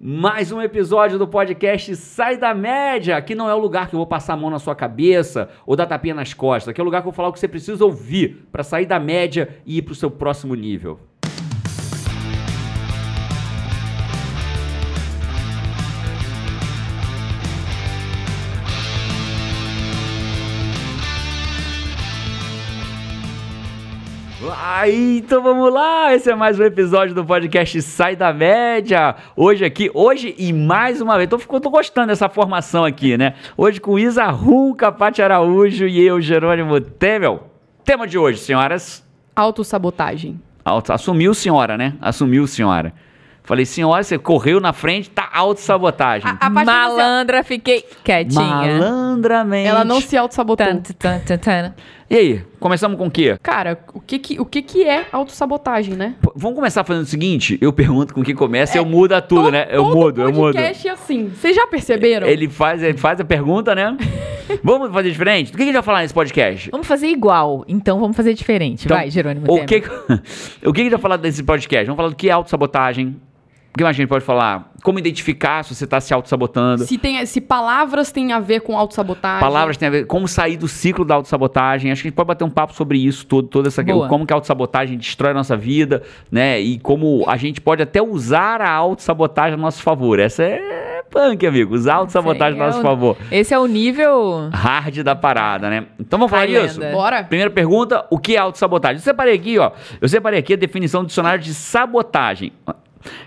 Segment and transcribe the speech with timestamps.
[0.00, 3.16] Mais um episódio do podcast Sai da Média.
[3.16, 5.74] Aqui não é o lugar que eu vou passar a mão na sua cabeça ou
[5.74, 6.68] dar tapinha nas costas.
[6.68, 8.86] Aqui é o lugar que eu vou falar o que você precisa ouvir para sair
[8.86, 11.00] da média e ir para o seu próximo nível.
[24.80, 26.14] Aí, então vamos lá.
[26.14, 29.16] Esse é mais um episódio do podcast Sai da Média.
[29.34, 31.28] Hoje aqui, hoje e mais uma vez.
[31.28, 33.34] Tô, tô gostando dessa formação aqui, né?
[33.56, 37.48] Hoje com Isa Rum, Capate Araújo e eu, Jerônimo Temel.
[37.84, 39.04] Tema de hoje, senhoras.
[39.34, 40.40] Autossabotagem.
[40.64, 41.94] Auto, assumiu, senhora, né?
[42.00, 42.94] Assumiu, senhora.
[43.42, 46.30] Falei, senhora, você correu na frente, tá autossabotagem.
[46.38, 48.44] A, a Malandra, fiquei quietinha.
[48.44, 49.66] Malandramente.
[49.66, 50.66] Ela não se autossabotou.
[50.66, 51.74] Tan, tan, tan, tan.
[52.10, 53.36] E aí, começamos com o quê?
[53.42, 56.14] Cara, o que que, o que que é autossabotagem, né?
[56.22, 59.50] P- Vamos começar fazendo o seguinte: eu pergunto com que começa e eu mudo tudo,
[59.50, 59.66] né?
[59.70, 60.52] Eu todo mudo, eu mudo.
[60.54, 61.28] podcast é assim.
[61.28, 62.26] Vocês já perceberam?
[62.26, 63.94] Ele faz, ele faz a pergunta, né?
[64.64, 65.52] vamos fazer diferente?
[65.52, 66.70] Do que a gente vai falar nesse podcast?
[66.70, 68.86] Vamos fazer igual, então vamos fazer diferente.
[68.86, 69.82] Então, Vai, Jerônimo O que,
[70.64, 71.84] o que a gente vai falar desse podcast?
[71.84, 73.16] Vamos falar do que é autossabotagem.
[73.78, 74.72] O que mais a gente pode falar?
[74.82, 76.84] Como identificar se você está se autossabotando.
[76.84, 79.38] Se, tem, se palavras têm a ver com autossabotagem.
[79.38, 81.92] Palavras têm a ver como sair do ciclo da autossabotagem.
[81.92, 84.08] Acho que a gente pode bater um papo sobre isso todo, toda essa Boa.
[84.08, 86.58] como que a autossabotagem destrói a nossa vida, né?
[86.60, 90.18] E como a gente pode até usar a autossabotagem a nosso favor.
[90.18, 91.72] Essa é punk, amigo.
[91.76, 93.16] Usar a autossabotagem a é nosso o- favor.
[93.30, 94.50] Esse é o nível.
[94.52, 95.86] Hard da parada, né?
[96.00, 96.80] Então vamos falar disso?
[96.80, 96.92] lenda.
[96.96, 97.22] Bora?
[97.22, 98.96] Primeira pergunta, o que é autossabotagem?
[98.96, 99.70] Eu separei aqui, ó.
[100.00, 102.52] Eu separei aqui a definição do dicionário de sabotagem.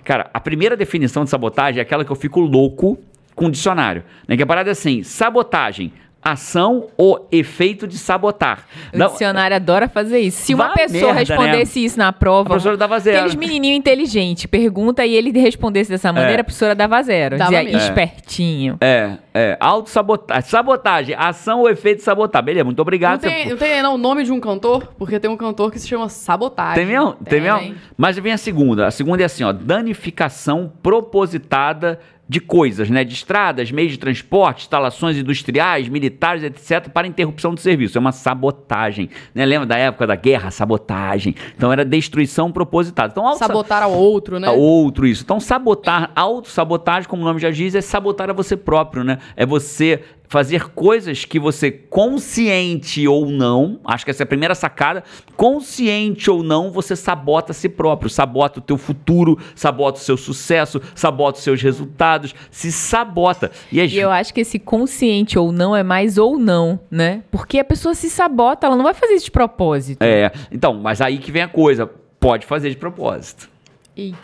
[0.03, 2.97] Cara, a primeira definição de sabotagem é aquela que eu fico louco
[3.35, 4.03] com o dicionário.
[4.27, 4.35] Né?
[4.37, 8.65] Que a parada é assim: sabotagem, ação ou efeito de sabotar.
[8.93, 10.41] O Não- dicionário adora fazer isso.
[10.43, 13.17] Se uma pessoa merda, respondesse isso na a prova, professora dava zero.
[13.17, 16.41] aqueles menininho inteligente, pergunta e ele respondesse dessa maneira, É.
[16.41, 17.37] a professora dava zero.
[17.37, 17.79] Dava Dizia mesmo.
[17.79, 17.83] É.
[17.85, 18.77] espertinho.
[18.81, 19.57] É, é.
[19.59, 20.49] Autossabotagem.
[20.49, 22.43] Sabotagem, ação ou efeito de sabotar.
[22.43, 23.21] Beleza, muito Não obrigado.
[23.21, 25.79] tem, Você- não tem não, o nome de um cantor, porque tem um cantor que
[25.79, 26.75] se chama Sabotagem.
[26.75, 27.13] Tem mesmo?
[27.25, 27.59] Tem mesmo?
[27.59, 27.75] Tem.
[27.97, 28.87] Mas vem a segunda.
[28.87, 29.51] A segunda é assim, ó.
[29.51, 31.99] Danificação propositada
[32.31, 33.03] de coisas, né?
[33.03, 37.97] De estradas, meios de transporte, instalações industriais, militares, etc., para interrupção do serviço.
[37.97, 39.09] É uma sabotagem.
[39.35, 39.45] Né?
[39.45, 40.49] Lembra da época da guerra?
[40.49, 41.35] Sabotagem.
[41.57, 43.11] Então era destruição propositada.
[43.11, 44.47] Então, Sabotar ao outro, né?
[44.47, 45.23] a outro isso.
[45.25, 49.17] Então, sabotar, autossabotagem, como o nome já diz, é sabotar a você próprio, né?
[49.35, 54.55] É você fazer coisas que você, consciente ou não, acho que essa é a primeira
[54.55, 55.03] sacada,
[55.35, 60.15] consciente ou não, você sabota a si próprio, sabota o teu futuro, sabota o seu
[60.15, 63.51] sucesso, sabota os seus resultados, se sabota.
[63.69, 67.23] E, as, E eu acho que esse consciente ou não é mais ou não, né?
[67.29, 70.01] Porque a pessoa se sabota, ela não vai fazer isso de propósito.
[70.01, 71.89] É, então, mas aí que vem a coisa,
[72.21, 73.49] pode fazer de propósito.
[73.97, 74.17] Eita.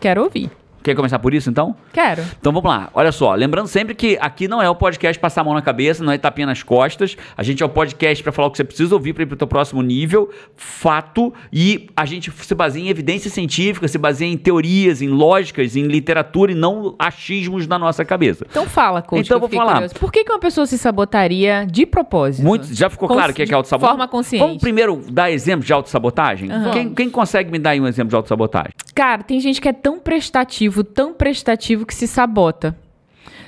[0.00, 0.50] Quero ouvir.
[0.84, 1.74] Quer começar por isso, então?
[1.94, 2.22] Quero.
[2.38, 5.44] Então vamos lá, olha só, lembrando sempre que aqui não é o podcast passar a
[5.44, 8.48] mão na cabeça, não é tapinha nas costas, a gente é o podcast para falar
[8.48, 12.30] o que você precisa ouvir para ir pro teu próximo nível, fato, e a gente
[12.30, 16.94] se baseia em evidência científica, se baseia em teorias, em lógicas, em literatura e não
[16.98, 18.46] achismos na nossa cabeça.
[18.50, 19.72] Então fala, coach, Então vou falar.
[19.74, 19.94] curiosa.
[19.94, 22.44] Por que, que uma pessoa se sabotaria de propósito?
[22.44, 23.96] Muito, já ficou claro o que é, que é de autossabotagem?
[23.96, 24.44] forma consciente.
[24.44, 26.50] Vamos primeiro dar exemplo de autossabotagem?
[26.50, 26.70] Aham.
[26.72, 28.72] Quem, quem consegue me dar aí um exemplo de autossabotagem?
[28.94, 32.76] Cara, tem gente que é tão prestativo, tão prestativo que se sabota.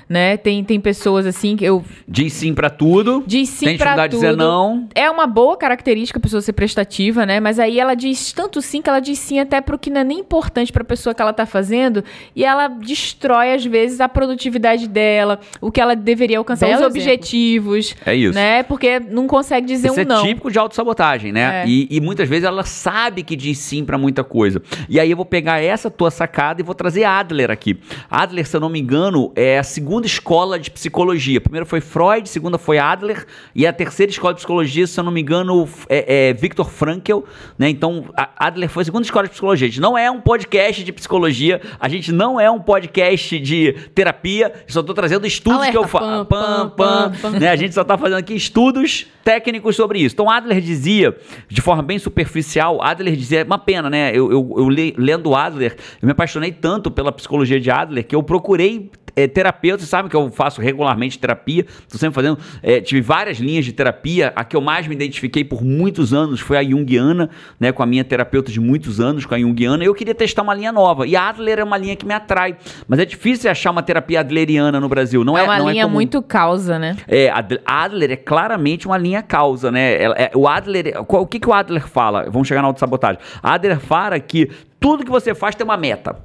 [0.08, 0.36] Né?
[0.36, 4.08] Tem, tem pessoas assim que eu Diz sim pra tudo, diz sim tem pra tudo.
[4.10, 4.88] dizer não.
[4.94, 7.40] É uma boa característica a pessoa ser prestativa, né?
[7.40, 10.04] Mas aí ela diz tanto sim que ela diz sim até pro que não é
[10.04, 12.04] nem importante pra pessoa que ela tá fazendo
[12.36, 16.86] e ela destrói às vezes a produtividade dela, o que ela deveria alcançar, Belo os
[16.94, 17.00] exemplo.
[17.02, 18.34] objetivos, É isso.
[18.34, 18.62] né?
[18.62, 20.22] Porque não consegue dizer Isso um é não.
[20.22, 21.64] típico de autossabotagem, né?
[21.64, 21.68] É.
[21.68, 24.62] E, e muitas vezes ela sabe que diz sim pra muita coisa.
[24.88, 27.76] E aí eu vou pegar essa tua sacada e vou trazer Adler aqui.
[28.08, 31.40] Adler, se eu não me engano, é a segunda escola de psicologia.
[31.40, 33.24] Primeiro foi Freud, segunda foi Adler,
[33.54, 37.20] e a terceira escola de psicologia, se eu não me engano, é, é Viktor Frankl,
[37.58, 37.70] né?
[37.70, 39.66] Então, a- Adler foi a segunda escola de psicologia.
[39.66, 43.72] A gente não é um podcast de psicologia, a gente não é um podcast de
[43.94, 46.24] terapia, só tô trazendo estudos Alerta, que eu faço.
[46.26, 47.30] pam, pam, pam.
[47.38, 47.48] né?
[47.48, 50.14] A gente só tá fazendo aqui estudos técnicos sobre isso.
[50.14, 51.16] Então, Adler dizia,
[51.48, 54.10] de forma bem superficial, Adler dizia, é uma pena, né?
[54.14, 58.14] Eu, eu, eu le- lendo Adler, eu me apaixonei tanto pela psicologia de Adler que
[58.14, 62.80] eu procurei é, terapeuta, você sabe que eu faço regularmente terapia, estou sempre fazendo, é,
[62.80, 66.58] tive várias linhas de terapia, a que eu mais me identifiquei por muitos anos foi
[66.58, 69.94] a Jungiana, né, com a minha terapeuta de muitos anos, com a Jungiana, e eu
[69.94, 72.98] queria testar uma linha nova, e a Adler é uma linha que me atrai, mas
[72.98, 75.94] é difícil achar uma terapia adleriana no Brasil, não é, é uma não linha comum.
[75.94, 76.96] muito causa, né?
[77.08, 80.02] É, Ad- Adler é claramente uma linha causa, né?
[80.02, 82.28] Ela- é, o Adler, qual- o que, que o Adler fala?
[82.28, 83.18] Vamos chegar na autossabotagem.
[83.42, 86.16] Adler fala que tudo que você faz tem uma meta.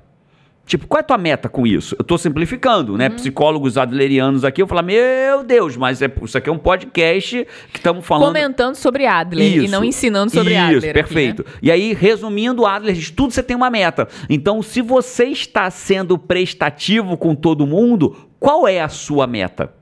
[0.66, 1.96] Tipo, qual é a tua meta com isso?
[2.00, 2.98] Eu tô simplificando, Uhum.
[2.98, 3.10] né?
[3.10, 7.80] Psicólogos adlerianos aqui, eu falo, meu Deus, mas é, isso aqui é um podcast que
[7.80, 8.28] estamos falando...
[8.28, 9.72] Comentando sobre Adler e Isso.
[9.72, 10.78] não ensinando sobre Isso, Adler.
[10.78, 10.94] aqui, né?
[10.94, 11.46] perfeito.
[11.62, 14.08] E aí, resumindo, Adler diz: tudo você tem uma meta.
[14.30, 19.74] Então, se você está sendo prestativo com todo mundo, qual é a sua meta?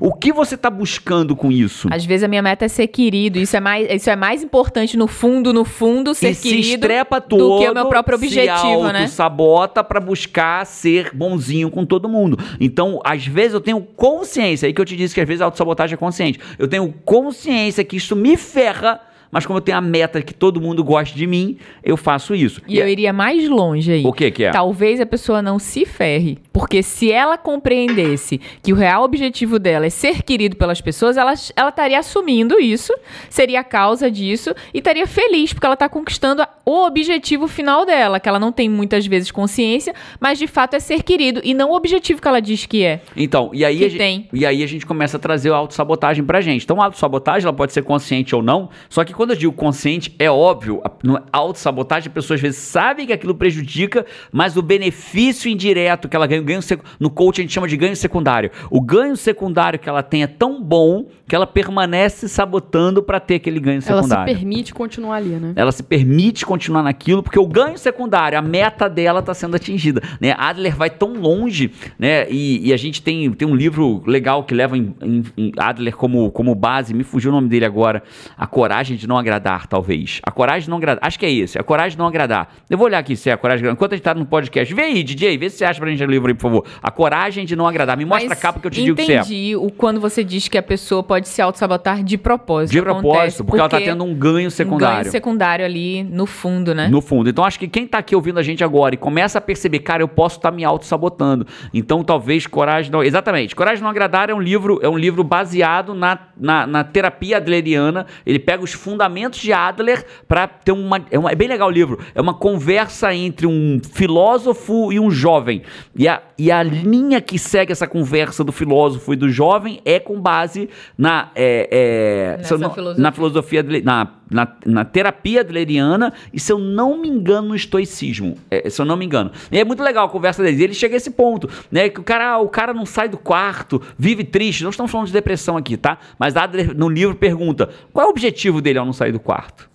[0.00, 1.88] O que você está buscando com isso?
[1.90, 3.38] Às vezes a minha meta é ser querido.
[3.38, 6.86] Isso é mais, isso é mais importante no fundo, no fundo, ser e se querido
[6.86, 9.06] estrepa todo, do que o meu próprio objetivo, se né?
[9.06, 12.38] sabota para buscar ser bonzinho com todo mundo.
[12.60, 15.46] Então, às vezes eu tenho consciência, aí que eu te disse que às vezes a
[15.46, 16.38] autossabotagem é consciente.
[16.58, 19.00] Eu tenho consciência que isso me ferra,
[19.32, 22.60] mas como eu tenho a meta que todo mundo goste de mim, eu faço isso.
[22.68, 24.04] E eu iria mais longe aí.
[24.04, 24.50] O que que é?
[24.50, 26.38] Talvez a pessoa não se ferre.
[26.52, 31.32] Porque se ela compreendesse que o real objetivo dela é ser querido pelas pessoas, ela,
[31.56, 32.92] ela estaria assumindo isso,
[33.30, 38.20] seria a causa disso e estaria feliz, porque ela está conquistando o objetivo final dela,
[38.20, 41.70] que ela não tem muitas vezes consciência, mas de fato é ser querido e não
[41.70, 43.00] o objetivo que ela diz que é.
[43.16, 44.28] Então, e aí, a gente, tem.
[44.30, 46.64] e aí a gente começa a trazer a autossabotagem pra gente.
[46.64, 50.14] Então, a autossabotagem ela pode ser consciente ou não, só que quando eu digo consciente,
[50.18, 54.56] é óbvio, a no- a autossabotagem, a pessoa às vezes sabe que aquilo prejudica, mas
[54.56, 56.60] o benefício indireto que ela ganha, o ganho
[56.98, 58.50] no coach a gente chama de ganho secundário.
[58.68, 63.36] O ganho secundário que ela tem é tão bom que ela permanece sabotando pra ter
[63.36, 64.34] aquele ganho Ela se secundário.
[64.34, 65.52] permite continuar ali, né?
[65.54, 70.02] Ela se permite continuar naquilo porque o ganho secundário, a meta dela está sendo atingida.
[70.20, 70.34] Né?
[70.36, 72.28] Adler vai tão longe, né?
[72.28, 75.96] E, e a gente tem, tem um livro legal que leva em, em- em Adler
[75.96, 78.02] como, como base, me fugiu o nome dele agora.
[78.36, 80.20] A Coragem de Não Agradar, talvez.
[80.24, 81.04] A Coragem de Não Agradar.
[81.06, 81.58] Acho que é esse.
[81.58, 82.48] A Coragem de Não Agradar.
[82.68, 84.26] Eu vou olhar aqui se é a Coragem de Não Enquanto a gente tá no
[84.26, 84.72] podcast.
[84.74, 86.66] Vê aí, DJ, vê se você acha pra gente o livro aí, por favor.
[86.82, 87.96] A Coragem de Não Agradar.
[87.96, 89.16] Me mostra Mas a capa que eu te digo que você é.
[89.20, 92.72] Entendi o quando você diz que a pessoa pode se auto-sabotar de propósito.
[92.72, 95.00] De propósito, Acontece porque ela tá tendo um ganho Um secundário.
[95.00, 96.88] ganho secundário ali no fundo, né?
[96.88, 97.28] No fundo.
[97.30, 100.02] Então, acho que quem tá aqui ouvindo a gente agora e começa a perceber, cara,
[100.02, 101.46] eu posso estar me auto-sabotando.
[101.72, 103.02] Então, talvez Coragem não.
[103.02, 103.54] Exatamente.
[103.56, 108.06] Coragem não agradar é um livro, é um livro baseado na, na, na terapia adleriana.
[108.26, 109.01] Ele pega os fundamentos
[109.40, 111.30] de Adler para ter uma é, uma.
[111.30, 111.98] é bem legal o livro.
[112.14, 115.62] É uma conversa entre um filósofo e um jovem.
[115.94, 119.98] E a, e a linha que segue essa conversa do filósofo e do jovem é
[119.98, 121.30] com base na.
[121.34, 122.94] é, é, filosofia.
[123.02, 128.36] na filosofia, na, na, na terapia adleriana e, se eu não me engano, no estoicismo.
[128.50, 129.30] É, se eu não me engano.
[129.50, 130.60] E é muito legal a conversa deles.
[130.60, 131.88] E ele chega a esse ponto, né?
[131.88, 134.62] Que o cara, o cara não sai do quarto, vive triste.
[134.62, 135.98] Não estamos falando de depressão aqui, tá?
[136.18, 139.70] Mas Adler, no livro, pergunta: qual é o objetivo dele ao não sair do quarto?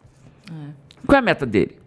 [1.06, 1.78] Qual é a meta dele?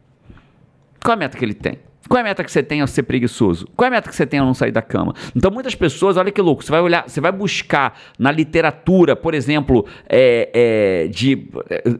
[1.02, 1.78] Qual é a meta que ele tem?
[2.10, 3.68] Qual é a meta que você tem ao ser preguiçoso?
[3.76, 5.14] Qual é a meta que você tem ao não sair da cama?
[5.32, 9.32] Então, muitas pessoas, olha que louco, você vai olhar, você vai buscar na literatura, por
[9.32, 11.48] exemplo, é, é, de.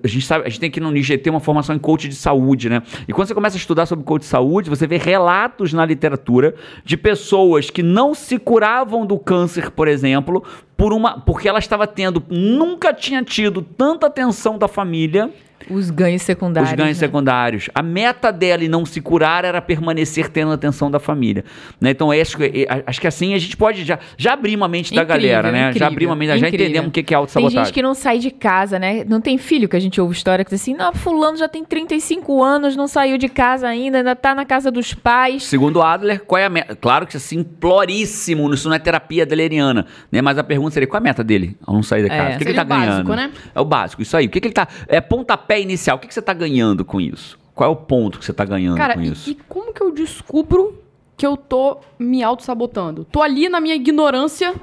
[0.03, 2.69] A gente, sabe, a gente tem aqui no IGT uma formação em coach de saúde,
[2.69, 2.83] né?
[3.07, 6.57] E quando você começa a estudar sobre coach de saúde, você vê relatos na literatura
[6.85, 10.43] de pessoas que não se curavam do câncer, por exemplo,
[10.77, 15.31] por uma, porque ela estava tendo, nunca tinha tido tanta atenção da família
[15.69, 16.71] Os ganhos secundários.
[16.71, 17.07] os ganhos né?
[17.07, 17.69] secundários.
[17.75, 21.45] A meta dela em não se curar era permanecer tendo a atenção da família.
[21.81, 21.91] Né?
[21.91, 24.95] Então, acho, que- é, acho que assim a gente pode já, já abrir uma mente
[24.95, 25.59] da Incrível, galera, né?
[25.65, 26.67] Já incrível, abrir uma mente, já incrível.
[26.67, 27.65] entendemos o que que é Tem autossabotagem.
[27.65, 29.05] gente que não sai de casa, né?
[29.07, 31.65] Não tem filho que a gente ouve história que diz assim: não, fulano já tem
[31.65, 35.43] 35 anos, não saiu de casa ainda, ainda tá na casa dos pais.
[35.45, 36.75] Segundo Adler, qual é a meta?
[36.77, 40.21] Claro que assim, simploríssimo, isso não é terapia adleriana, né?
[40.21, 42.19] Mas a pergunta seria, qual é a meta dele ao não sair da É.
[42.19, 42.35] casa?
[42.35, 43.17] O que, que ele tá o básico, ganhando?
[43.17, 43.31] né?
[43.55, 44.27] É o básico, isso aí.
[44.27, 44.67] O que, que ele tá...
[44.89, 45.97] É pontapé inicial.
[45.97, 47.39] O que, que você tá ganhando com isso?
[47.55, 49.31] Qual é o ponto que você tá ganhando Cara, com e, isso?
[49.31, 50.79] e como que eu descubro
[51.17, 53.05] que eu tô me auto-sabotando?
[53.05, 54.55] Tô ali na minha ignorância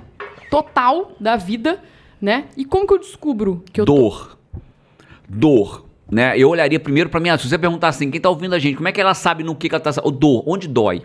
[0.49, 1.81] total da vida,
[2.21, 2.45] né?
[2.55, 3.95] E como que eu descubro que eu tô...
[3.95, 4.37] dor.
[5.27, 5.85] Dor.
[6.09, 6.39] Né?
[6.39, 8.87] Eu olharia primeiro pra mim, se você perguntar assim, quem tá ouvindo a gente, como
[8.87, 9.91] é que ela sabe no que, que ela tá.
[10.03, 11.03] O dor, onde dói?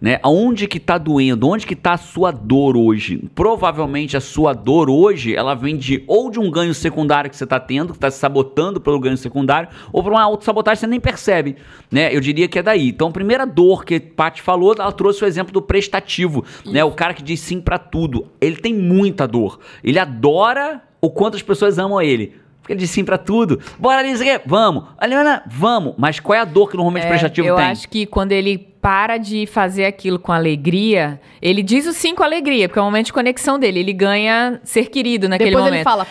[0.00, 0.18] Né?
[0.22, 1.48] Aonde que tá doendo?
[1.48, 3.22] Onde que tá a sua dor hoje?
[3.34, 7.46] Provavelmente a sua dor hoje, ela vem de ou de um ganho secundário que você
[7.46, 10.86] tá tendo, que tá se sabotando pelo ganho secundário, ou por uma autossabotagem que você
[10.88, 11.56] nem percebe,
[11.90, 12.14] né?
[12.14, 12.88] Eu diria que é daí.
[12.88, 16.82] Então, a primeira dor que Paty falou, ela trouxe o exemplo do prestativo, né?
[16.82, 18.26] O cara que diz sim pra tudo.
[18.40, 19.60] Ele tem muita dor.
[19.84, 22.34] Ele adora o quanto as pessoas amam ele.
[22.60, 23.58] Porque ele diz sim pra tudo.
[23.78, 24.84] Bora, Lisa, vamos.
[24.96, 25.94] Aliana, vamos.
[25.98, 27.64] Mas qual é a dor que normalmente o É, prestativo eu tem?
[27.66, 32.24] acho que quando ele para de fazer aquilo com alegria, ele diz o sim com
[32.24, 33.78] alegria, porque é o momento de conexão dele.
[33.78, 35.78] Ele ganha ser querido naquele Depois momento.
[35.78, 36.04] ele fala,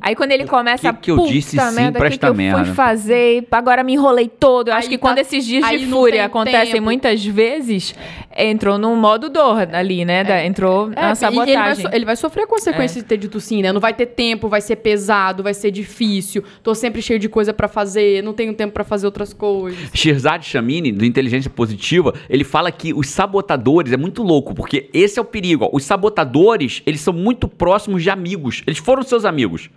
[0.00, 2.64] Aí quando ele começa que que eu disse sim merda, pra que, que eu merda?"
[2.64, 3.46] fui fazer?
[3.50, 4.68] Agora me enrolei todo.
[4.68, 6.84] Eu acho Aí que tá- quando esses dias de fúria tem acontecem tempo.
[6.84, 7.94] muitas vezes,
[8.36, 10.24] entrou num modo dor ali, né?
[10.24, 11.84] Da- entrou É, na e ele vai, sabotagem.
[11.86, 13.72] so- ele vai sofrer a consequência de ter dito sim, né?
[13.72, 16.42] Não vai ter tempo, vai ser pesado, vai ser difícil.
[16.62, 19.78] Tô sempre cheio de coisa pra fazer, não tenho tempo pra fazer outras coisas.
[19.92, 25.18] Shirzad Chamini, do Inteligência Positiva, ele fala que os sabotadores, é muito louco, porque esse
[25.18, 25.64] é o perigo.
[25.64, 25.70] ó.
[25.72, 28.62] Os sabotadores, eles são muito próximos de amigos.
[28.66, 29.70] Eles foram seus amigos.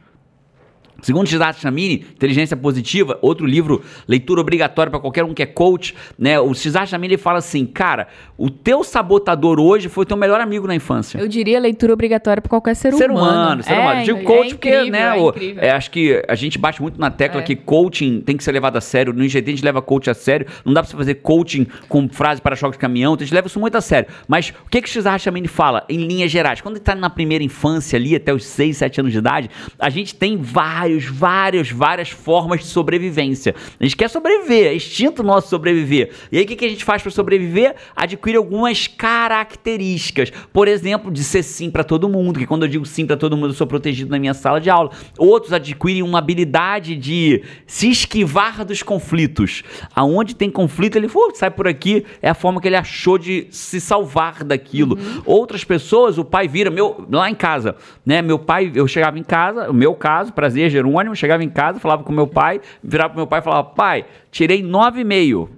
[1.01, 5.95] Segundo Shirzad Chamini, Inteligência Positiva, outro livro, leitura obrigatória para qualquer um que é coach,
[6.17, 6.39] né?
[6.39, 10.39] O Shirzad Chamini ele fala assim, cara, o teu sabotador hoje foi o teu melhor
[10.41, 11.17] amigo na infância.
[11.19, 14.03] Eu diria leitura obrigatória pra qualquer ser, Ser humano, ser É, humano.
[14.03, 16.99] Digo é coach porque, incrível, né, é o- é, acho que a gente bate muito
[16.99, 17.43] na tecla É.
[17.43, 19.13] que coaching tem que ser levado a sério.
[19.13, 20.45] No IGT a gente leva coach a sério.
[20.65, 23.13] Não dá pra você fazer coaching com frase para choque de caminhão.
[23.13, 24.09] então A gente leva isso muito a sério.
[24.27, 26.61] Mas o que que o Xar Chamini fala, em linhas gerais?
[26.61, 29.89] Quando ele tá na primeira infância ali, até os 6, 7 anos de idade, a
[29.89, 33.55] gente tem vários, vários, várias formas de sobrevivência.
[33.79, 36.11] A gente quer sobreviver, é instinto nosso sobreviver.
[36.31, 37.75] E aí o que, que a gente faz para sobreviver?
[37.95, 40.31] Adquire algumas características.
[40.51, 43.35] Por exemplo, de ser sim para todo mundo, que quando eu digo sim para todo
[43.35, 44.91] mundo, eu sou protegido na minha sala de aula.
[45.17, 49.63] Outros adquirem uma habilidade de se esquivar dos conflitos.
[49.95, 52.05] Aonde tem conflito, ele "Uh, sai por aqui.
[52.21, 54.97] É a forma que ele achou de se salvar daquilo.
[55.25, 58.21] Outras pessoas, o pai vira, meu, lá em casa, né?
[58.21, 62.03] Meu pai, eu chegava em casa, o meu caso, prazer, Jerônimo, chegava em casa, falava
[62.03, 65.49] com meu pai, virava pro meu pai e falava, pai, tirei 9,5.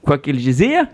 [0.00, 0.88] Qual que ele dizia?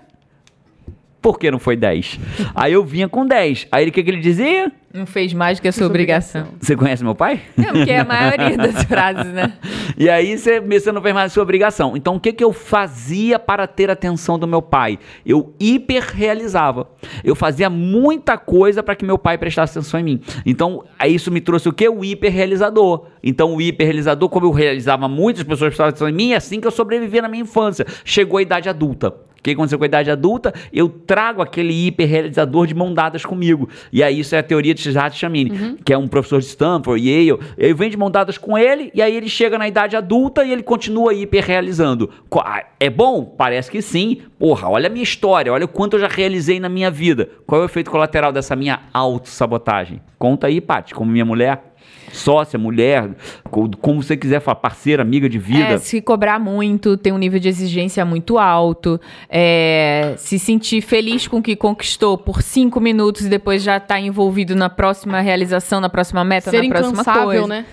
[1.20, 2.18] Por que não foi 10?
[2.54, 3.68] Aí eu vinha com 10.
[3.70, 4.72] Aí o que, que ele dizia?
[4.92, 6.48] Não fez mais do que a sua obrigação.
[6.58, 7.42] Você conhece meu pai?
[7.56, 9.52] É, porque é a maioria das frases, né?
[9.96, 11.96] E aí você, você não fez mais a sua obrigação.
[11.96, 14.98] Então o que, que eu fazia para ter a atenção do meu pai?
[15.24, 16.88] Eu hiperrealizava.
[17.22, 20.20] Eu fazia muita coisa para que meu pai prestasse atenção em mim.
[20.44, 21.88] Então aí isso me trouxe o quê?
[21.88, 23.06] O hiperrealizador.
[23.22, 26.66] Então o hiperrealizador, como eu realizava muitas pessoas prestavam atenção em mim, é assim que
[26.66, 27.86] eu sobrevivia na minha infância.
[28.04, 29.14] Chegou a idade adulta.
[29.40, 30.52] O que aconteceu com a idade adulta?
[30.70, 33.70] Eu trago aquele hiperrealizador de mão dadas comigo.
[33.90, 37.02] E aí isso é a teoria de Shizat Chamini, que é um professor de Stanford,
[37.02, 37.40] Yale.
[37.56, 40.52] Eu venho de mão dadas com ele, e aí ele chega na idade adulta e
[40.52, 42.11] ele continua hiperrealizando.
[42.35, 43.25] Ah, É bom?
[43.25, 44.18] Parece que sim.
[44.38, 47.28] Porra, olha a minha história, olha o quanto eu já realizei na minha vida.
[47.47, 50.00] Qual é o efeito colateral dessa minha autossabotagem?
[50.18, 51.69] Conta aí, Paty, como minha mulher,
[52.12, 53.11] sócia, mulher,
[53.50, 55.75] co- como você quiser falar, parceira, amiga de vida.
[55.75, 61.26] É, se cobrar muito, ter um nível de exigência muito alto, é, se sentir feliz
[61.29, 65.81] com o que conquistou por cinco minutos e depois já tá envolvido na próxima realização,
[65.81, 67.47] na próxima meta, Ser na próxima incansável, coisa.
[67.47, 67.64] né?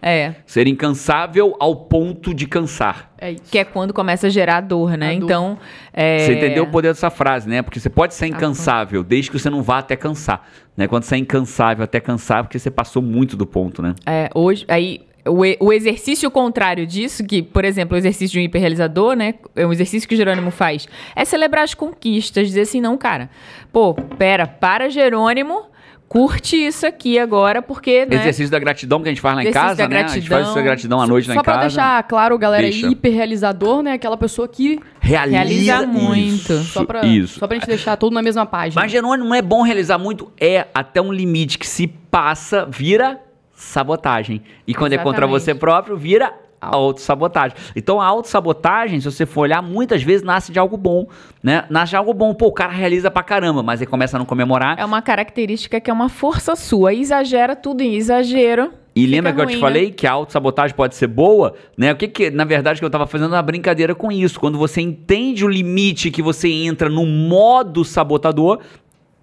[0.00, 3.10] É, Ser incansável ao ponto de cansar.
[3.18, 3.44] É isso.
[3.50, 5.10] que é quando começa a gerar dor, né?
[5.10, 5.24] A dor.
[5.24, 5.58] Então,
[5.92, 7.62] é, Você entendeu o poder dessa frase, né?
[7.62, 10.46] Porque você pode ser incansável, desde que você não vá até cansar.
[10.76, 10.86] Né?
[10.86, 13.94] Quando você é incansável até cansar, porque você passou muito do ponto, né?
[14.04, 18.42] É, hoje, aí, o, o exercício contrário disso, que, por exemplo, o exercício de um
[18.42, 19.34] hiperrealizador, né?
[19.54, 23.30] É um exercício que o Jerônimo faz, é celebrar as conquistas, dizer assim, não, cara,
[23.72, 25.64] pô, pera, para, Jerônimo,
[26.08, 28.16] curte isso aqui agora, porque, né?
[28.16, 30.02] Exercício da gratidão que a gente faz lá em Exercício casa, da né?
[30.02, 30.64] A gente faz essa gratidão.
[30.64, 31.66] gratidão à noite lá Só em pra casa.
[31.66, 32.86] deixar claro, galera, Deixa.
[32.86, 33.92] hiperrealizador, né?
[33.92, 34.80] Aquela pessoa que.
[35.00, 36.18] Realiza, Realiza muito.
[36.52, 37.38] Isso, Só pra, isso.
[37.38, 38.80] só pra gente deixar tudo na mesma página.
[38.80, 40.30] Mas, Jerônimo, não é bom realizar muito?
[40.40, 43.20] É até um limite que se passa, vira
[43.54, 44.42] sabotagem.
[44.66, 45.42] E quando é contra Exatamente.
[45.44, 46.32] você próprio, vira
[46.66, 47.56] autossabotagem.
[47.74, 51.06] Então, a autossabotagem, se você for olhar, muitas vezes nasce de algo bom,
[51.42, 51.64] né?
[51.70, 52.34] Nasce de algo bom.
[52.34, 54.78] Pô, o cara realiza pra caramba, mas aí começa a não comemorar.
[54.78, 56.94] É uma característica que é uma força sua.
[56.94, 58.72] Exagera tudo em exagero.
[58.96, 61.92] E lembra que eu te ruim, falei que a autossabotagem pode ser boa, né?
[61.92, 64.40] O que que, na verdade, que eu tava fazendo uma brincadeira com isso.
[64.40, 68.60] Quando você entende o limite que você entra no modo sabotador,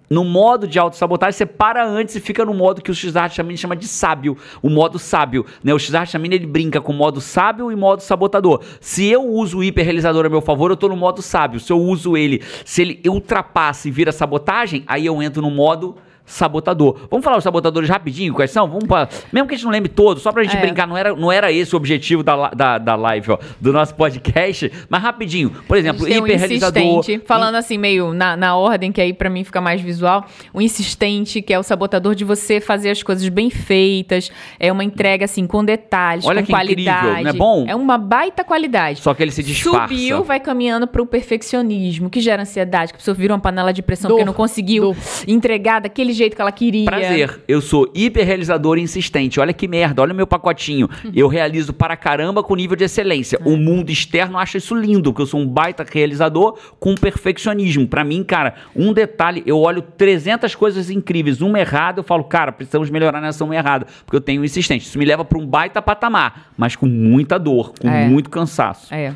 [0.08, 3.56] no modo de autossabotagem, você para antes e fica no modo que o Shizar Chamini
[3.56, 5.72] chama de sábio, o modo sábio, né?
[5.72, 8.60] O Shizar Chamini, ele brinca com modo sábio e modo sabotador.
[8.80, 11.58] Se eu uso o hiperrealizador a meu favor, eu tô no modo sábio.
[11.58, 15.96] Se eu uso ele, se ele ultrapassa e vira sabotagem, aí eu entro no modo
[16.26, 17.06] sabotador.
[17.10, 18.66] Vamos falar os sabotadores rapidinho, quais são?
[18.68, 19.08] Vamos pra...
[19.32, 20.60] Mesmo que a gente não lembre todos, só pra gente É.
[20.60, 23.94] brincar, não era, não era esse o objetivo da, da, da live, ó, do nosso
[23.94, 25.50] podcast, mas rapidinho.
[25.68, 26.82] Por exemplo, um hiperrealizador...
[26.82, 30.24] insistente, falando assim, meio na, na ordem, que aí pra mim fica mais visual.
[30.52, 34.30] O insistente, que é o sabotador de você fazer as coisas bem feitas.
[34.58, 37.06] É uma entrega, assim, com detalhes, Olha com que qualidade.
[37.06, 37.64] incrível, não é bom?
[37.68, 39.00] É uma baita qualidade.
[39.00, 39.88] Só que ele se disfarça.
[39.94, 43.82] Subiu, vai caminhando pro perfeccionismo, que gera ansiedade, que a pessoa vira uma panela de
[43.82, 44.96] pressão Dor, porque não conseguiu dor.
[45.28, 46.86] entregar daquele jeito que ela queria.
[46.86, 47.40] Prazer.
[47.46, 49.38] Eu sou hiperrealizador e insistente.
[49.40, 50.88] Olha que merda, olha o meu pacotinho.
[51.14, 53.38] Eu realizo para caramba com nível de excelência.
[53.44, 57.86] O mundo externo acha isso lindo, porque eu sou um baita realizador com perfeccionismo.
[57.86, 62.52] Pra mim, cara, um detalhe, eu olho 300 coisas incríveis, uma errada, eu falo, cara,
[62.52, 64.86] precisamos melhorar nessa uma errada, porque eu tenho insistente.
[64.86, 68.06] Isso me leva pra um baita patamar, mas com muita dor, com É.
[68.06, 68.92] muito cansaço.
[68.94, 69.12] É.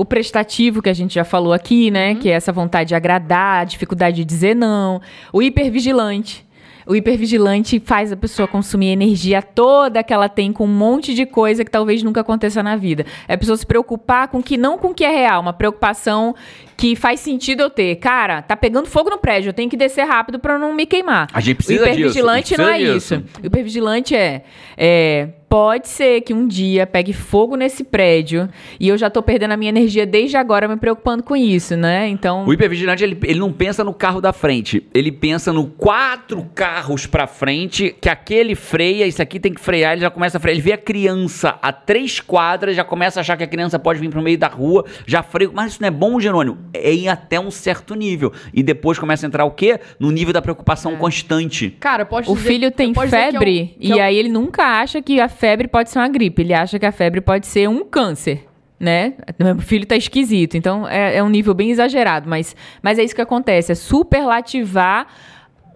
[0.00, 2.14] O prestativo, que a gente já falou aqui, né?
[2.14, 4.98] Que é essa vontade de agradar, a dificuldade de dizer não.
[5.30, 6.42] O hipervigilante.
[6.86, 11.26] O hipervigilante faz a pessoa consumir energia toda que ela tem com um monte de
[11.26, 13.04] coisa que talvez nunca aconteça na vida.
[13.28, 16.34] É a pessoa se preocupar com que não com o que é real, uma preocupação
[16.78, 17.96] que faz sentido eu ter.
[17.96, 21.28] Cara, tá pegando fogo no prédio, eu tenho que descer rápido pra não me queimar.
[21.30, 23.16] A gente precisa o disso, hipervigilante gente não é precisa isso.
[23.18, 23.40] disso.
[23.42, 24.44] O hipervigilante é,
[24.78, 25.28] é.
[25.50, 29.56] Pode ser que um dia pegue fogo nesse prédio e eu já tô perdendo a
[29.56, 32.06] minha energia desde agora me preocupando com isso, né?
[32.06, 32.46] Então.
[32.46, 34.86] O hipervigilante, ele, ele não pensa no carro da frente.
[34.94, 39.94] Ele pensa no quatro carros pra frente, que aquele freia, isso aqui tem que frear,
[39.94, 40.54] ele já começa a frear.
[40.54, 43.98] Ele vê a criança a três quadras, já começa a achar que a criança pode
[43.98, 45.50] vir pro meio da rua, já freia.
[45.52, 46.58] Mas isso não é bom, Jerônimo?
[46.72, 48.32] É em até um certo nível.
[48.54, 49.80] E depois começa a entrar o quê?
[49.98, 51.70] No nível da preocupação constante.
[51.80, 53.92] Cara, eu posso O dizer- filho tem eu posso dizer que é o- febre que
[53.92, 56.42] é e aí ele nunca acha que a febre pode ser uma gripe.
[56.42, 58.46] Ele acha que a febre pode ser um câncer.
[58.78, 59.14] Né?
[59.38, 60.56] Meu filho tá esquisito.
[60.56, 62.28] Então é, é um nível bem exagerado.
[62.28, 65.06] Mas, mas é isso que acontece: é superlativar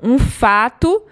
[0.02, 1.02] um fato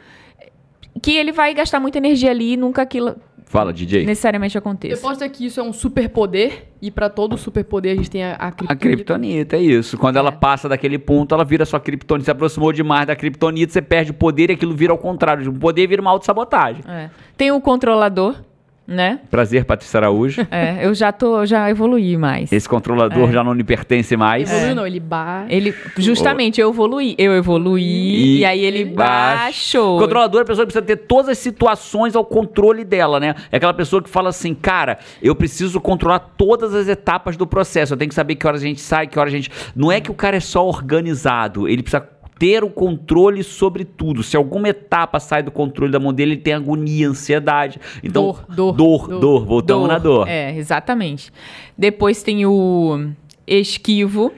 [1.02, 3.16] que ele vai gastar muita energia ali e nunca aquilo
[3.52, 4.06] Fala, DJ.
[4.06, 5.02] necessariamente Eu aconteça.
[5.02, 8.32] posso dizer que isso é um superpoder, e pra todo superpoder a gente tem a,
[8.36, 8.76] a A criptonita.
[8.76, 9.98] criptonita, é isso.
[9.98, 12.24] Quando ela passa daquele ponto, ela vira sua criptonita.
[12.24, 15.50] Se aproximou demais da criptonita, você perde o poder e aquilo vira ao contrário.
[15.50, 16.82] O poder vira uma autossabotagem.
[16.88, 17.10] É.
[17.36, 18.36] Tem o controlador,
[18.86, 19.20] né?
[19.30, 20.46] Prazer, Patrícia Araújo.
[20.50, 22.52] É, eu já tô, já evoluí mais.
[22.52, 23.32] Esse controlador É.
[23.32, 24.50] já não lhe pertence mais.
[24.50, 25.46] Evoluiu, não, ele baixa.
[25.54, 27.14] Ele, justamente, eu evoluí.
[27.16, 29.96] Eu evoluí E- e, aí ele baixou.
[29.96, 33.34] O controlador é a pessoa que precisa ter todas as situações ao controle dela, né?
[33.50, 37.94] É aquela pessoa que fala assim, cara, eu preciso controlar todas as etapas do processo.
[37.94, 39.50] Eu tenho que saber que horas a gente sai, que horas a gente.
[39.76, 42.06] Não é que o cara é só organizado, ele precisa
[42.42, 44.20] ter o controle sobre tudo.
[44.20, 47.78] Se alguma etapa sai do controle da mão dele, ele tem agonia, ansiedade.
[48.02, 49.20] Então, Dor, dor, dor, dor.
[49.20, 49.46] dor.
[49.46, 50.26] Voltamos na dor.
[50.28, 51.32] É, exatamente.
[51.78, 53.10] Depois tem o
[53.46, 54.32] esquivo.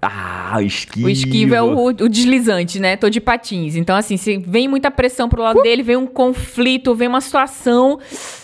[0.00, 1.06] Ah, esquivo.
[1.06, 2.96] O esquivo é o, o deslizante, né?
[2.96, 3.76] Tô de patins.
[3.76, 7.98] Então, assim, se vem muita pressão pro lado dele, vem um conflito, vem uma situação,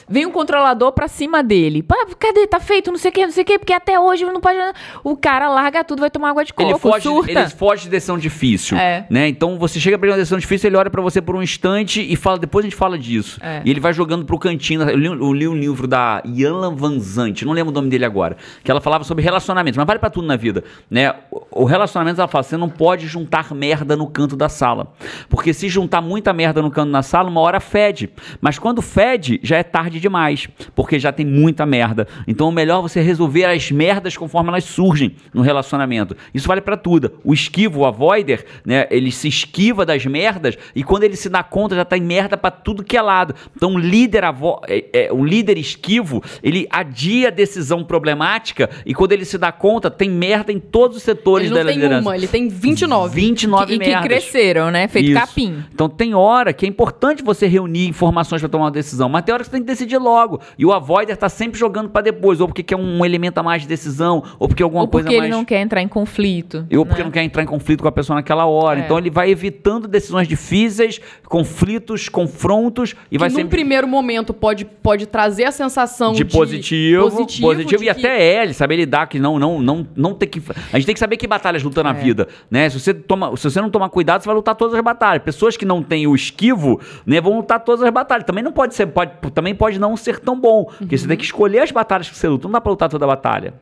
[0.09, 1.83] vem um controlador pra cima dele.
[1.83, 2.47] Pá, cadê?
[2.47, 4.59] Tá feito, não sei o que, não sei o que, porque até hoje não pode.
[5.03, 7.31] O cara larga tudo, vai tomar água de coco, Ele foge, surta.
[7.31, 9.07] ele foge de decisão difícil, É.
[9.11, 9.29] né?
[9.29, 12.17] Então você chega pra uma decisão difícil, ele olha pra você por um instante e
[12.17, 13.39] fala, depois a gente fala disso.
[13.43, 13.63] É.
[13.65, 14.83] E ele vai jogando pro cantinho.
[14.83, 18.05] Eu li, eu li um livro da Ian Van Zandt, não lembro o nome dele
[18.05, 21.15] agora, que ela falava sobre relacionamentos, mas vale pra tudo na vida, né?
[21.31, 24.93] O, o relacionamento, ela fala, você não pode juntar merda no canto da sala.
[25.29, 28.11] Porque se juntar muita merda no canto da sala, uma hora fede.
[28.41, 32.07] Mas quando fede, já é tarde demais, porque já tem muita merda.
[32.27, 36.17] Então é melhor você resolver as merdas conforme elas surgem no relacionamento.
[36.35, 37.13] Isso vale pra tudo.
[37.25, 41.43] O esquivo, o avoider, né, ele se esquiva das merdas e quando ele se dá
[41.43, 43.35] conta já tá em merda pra tudo que é lado.
[43.55, 48.95] Então o líder avo é, é, o líder esquivo, ele adia a decisão problemática e
[48.95, 51.77] quando ele se dá conta, tem merda em todos os setores Ele da não tem
[51.77, 52.03] liderança.
[52.09, 53.15] uma, ele tem 29.
[53.21, 54.07] 29 e que merdas.
[54.07, 54.89] cresceram, né?
[54.89, 55.21] Feito Isso.
[55.21, 55.63] capim.
[55.73, 59.33] Então tem hora que é importante você reunir informações para tomar uma decisão, mas tem
[59.33, 60.41] hora que você tem que decidir logo.
[60.59, 63.63] E o avoider tá sempre jogando para depois, ou porque quer um elemento a mais
[63.63, 66.67] de decisão, ou porque alguma Ou porque coisa ele mais não quer entrar em conflito.
[66.75, 67.05] ou porque né?
[67.05, 68.81] não quer entrar em conflito com a pessoa naquela hora.
[68.81, 68.85] É.
[68.85, 70.99] Então ele vai evitando decisões difíceis,
[71.41, 76.25] conflitos, confrontos e que vai num sempre primeiro momento pode, pode trazer a sensação de,
[76.25, 79.87] positivo, positivo, positivo, de e que- até é, ele saber lidar que não não não
[79.95, 81.85] não ter que a gente tem que saber que batalhas luta É.
[81.85, 82.69] na vida, né?
[82.71, 85.23] Se você toma, se você não tomar cuidado, você vai lutar todas as batalhas.
[85.23, 88.25] Pessoas que não têm o esquivo, né, vão lutar todas as batalhas.
[88.25, 90.99] Também não pode ser, pode, também pode não ser tão bom, porque Uhum.
[91.01, 92.47] você tem que escolher as batalhas que você luta.
[92.47, 93.55] Não dá pra lutar toda a batalha.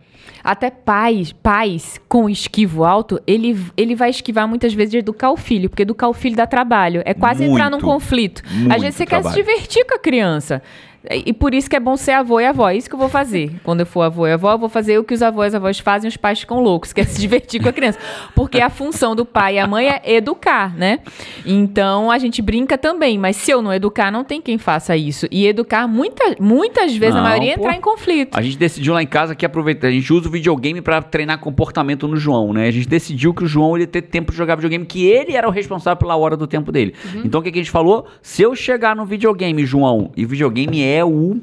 [0.42, 5.36] Até pais, pais com esquivo alto, ele, ele vai esquivar muitas vezes de educar o
[5.38, 7.02] filho, porque educar o filho dá trabalho.
[7.06, 8.42] É quase entrar num Muito, conflito.
[8.52, 9.42] muito Às vezes você quer se trabalho.
[9.42, 10.62] divertir com a criança.
[11.10, 12.68] E por isso que é bom ser avô e avó.
[12.70, 13.52] É isso que eu vou fazer.
[13.62, 15.78] Quando eu for avô e avó, eu vou fazer o que os avós e avós
[15.78, 17.98] fazem, os pais ficam loucos, que é se divertir com a criança.
[18.34, 21.00] Porque a função do pai e a mãe é educar, né?
[21.44, 25.26] Então a gente brinca também, mas se eu não educar, não tem quem faça isso.
[25.30, 27.62] E educar muita, muitas vezes, Não, a maioria é pô.
[27.62, 28.36] entrar em conflito.
[28.36, 31.38] A gente decidiu lá em casa que aproveitar, a gente usa o videogame pra treinar
[31.38, 32.68] comportamento no João, né?
[32.68, 35.36] A gente decidiu que o João ele ia ter tempo de jogar videogame, que ele
[35.36, 36.94] era o responsável pela hora do tempo dele.
[37.12, 37.22] Uhum.
[37.24, 38.06] Então o que, que a gente falou?
[38.22, 41.40] Se eu chegar no videogame, João, e videogame é o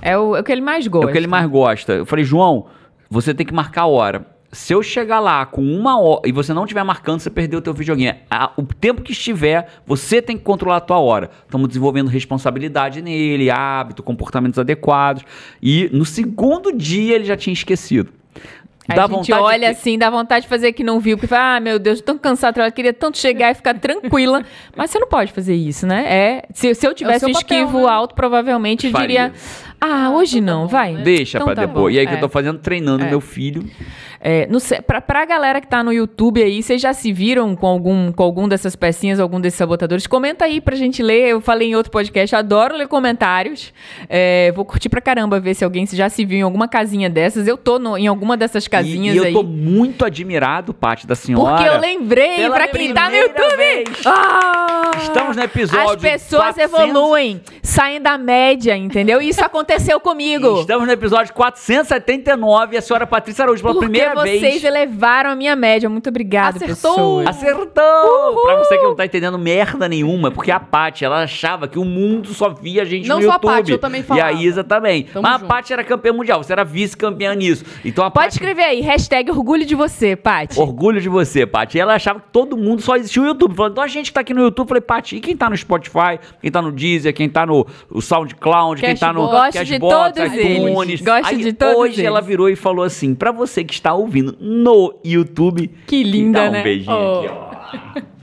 [0.00, 1.08] É o, é o que ele mais É gosta.
[1.08, 1.92] o que ele mais gosta.
[1.94, 2.66] Eu falei, João,
[3.10, 4.24] você tem que marcar a hora.
[4.52, 7.62] se eu chegar lá com uma hora e você não estiver marcando, você perdeu o
[7.62, 8.18] teu videogame.
[8.30, 11.30] A- o tempo que estiver, você tem que controlar a tua hora.
[11.44, 15.22] Estamos desenvolvendo responsabilidade nele, hábito, comportamentos adequados.
[15.62, 18.10] E no segundo dia ele já tinha esquecido.
[18.98, 21.78] A gente olha assim, dá vontade de fazer que não viu, porque fala, ah, meu
[21.78, 24.42] Deus, tô tão cansado, eu queria tanto chegar e ficar tranquila.
[24.76, 26.04] Mas você não pode fazer isso, né?
[26.06, 27.92] É, se, se eu tivesse seu um papel, esquivo né?
[27.92, 29.32] alto, provavelmente eu diria,
[29.80, 30.94] ah, hoje não, vai.
[30.96, 31.84] Deixa Então pra tá depois.
[31.84, 31.90] bom.
[31.90, 32.16] E aí que É.
[32.16, 33.08] eu tô fazendo, treinando É.
[33.08, 33.64] meu filho.
[34.22, 37.66] É, no, pra, pra galera que tá no YouTube aí, vocês já se viram com
[37.66, 40.06] algum, com algum dessas pecinhas, algum desses sabotadores?
[40.06, 41.28] Comenta aí pra gente ler.
[41.30, 43.72] Eu falei em outro podcast, adoro ler comentários.
[44.10, 47.48] É, vou curtir pra caramba ver se alguém já se viu em alguma casinha dessas.
[47.48, 49.32] Eu tô no- em alguma dessas casinhas e, e eu aí.
[49.32, 51.56] tô muito admirado, Paty, da senhora.
[51.56, 53.84] Porque eu lembrei, Pela pra quem tá no YouTube.
[54.04, 54.90] Ah!
[55.02, 56.74] Estamos no episódio As pessoas 400.
[56.80, 59.20] evoluem, saem da média, entendeu?
[59.22, 60.60] Isso aconteceu comigo.
[60.60, 64.64] Estamos no episódio 479 e a senhora Patrícia Araújo, pela Porque primeira vocês vez.
[64.64, 65.88] elevaram a minha média.
[65.88, 66.94] Muito obrigada, Acertou!
[66.94, 67.26] pessoas.
[67.26, 68.42] Acertou!
[68.42, 71.84] Pra você que não tá entendendo merda nenhuma, porque a Paty, ela achava que o
[71.84, 73.50] mundo só via a gente Não no só a YouTube.
[73.50, 74.32] Paty, eu também E a falava.
[74.32, 75.04] Isa também.
[75.04, 75.44] Tamo Mas junto.
[75.44, 77.64] a Paty era campeã mundial, você era vice-campeã nisso.
[77.84, 78.34] Então a Pode Paty...
[78.36, 80.58] escrever aí, hashtag orgulho de você, Paty.
[80.58, 81.78] Orgulho de você, Paty.
[81.78, 83.54] E ela achava que todo mundo só existia o YouTube.
[83.54, 85.48] Falando, então a gente que tá aqui no YouTube, eu falei, Paty, e quem tá
[85.50, 89.54] no Spotify, quem tá no Deezer, quem tá no o SoundCloud, quem tá no Cashbox.
[89.54, 90.82] Gosto de Cashbox, todos iTunes.
[90.88, 91.00] eles.
[91.00, 92.04] Gosto Aí, de todos Hoje eles.
[92.06, 96.48] ela virou e falou assim, pra você que está ouvindo no YouTube, Que linda, dá
[96.48, 96.62] um né?
[96.62, 97.18] beijinho Oh.
[97.20, 98.10] aqui, ó.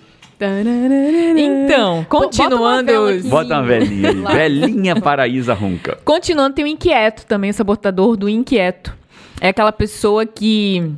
[1.36, 2.92] Então, continuando.
[3.28, 4.13] Bota uma velhinha.
[4.13, 5.98] Velhinha para Isa Runca.
[6.06, 8.96] Continuando, tem o inquieto também, o sabotador do inquieto.
[9.39, 10.91] É aquela pessoa que.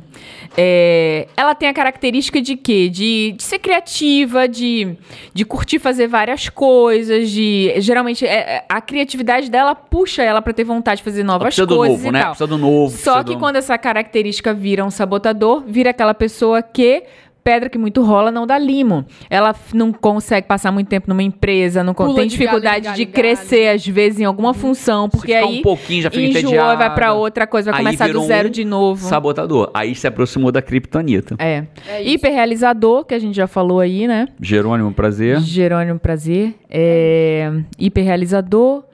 [0.56, 2.88] é, ela tem a característica de quê?
[2.88, 4.96] De, de ser criativa, de,
[5.34, 7.72] de curtir fazer várias coisas, de.
[7.78, 11.66] Geralmente, é, é, a criatividade dela puxa ela pra ter vontade de fazer novas Precisa
[11.66, 12.20] do coisas novo, e né?
[12.22, 12.30] tal.
[12.30, 12.96] Precisa do novo.
[12.96, 17.02] Só que do- quando essa característica vira um sabotador, vira aquela pessoa que
[17.42, 19.04] pedra que muito rola não dá limo.
[19.28, 22.96] Ela não consegue passar muito tempo numa empresa, não Pula tem de galho dificuldade galho
[22.96, 23.14] de galho.
[23.14, 26.78] crescer às vezes em alguma função, Se porque aí um pouquinho já fica enjoou, entediado.
[26.78, 29.06] vai pra outra coisa, vai Aí começar do zero um de novo.
[29.06, 29.70] Sabotador.
[29.74, 31.36] Aí se aproximou da Kryptonita.
[31.38, 31.64] É.
[31.88, 32.10] É isso.
[32.14, 34.26] Hiperrealizador, que a gente já falou aí, né?
[34.40, 35.40] Jerônimo, prazer.
[35.40, 36.54] Jerônimo Prazer.
[36.68, 37.50] É...
[37.78, 38.84] Hiperrealizador.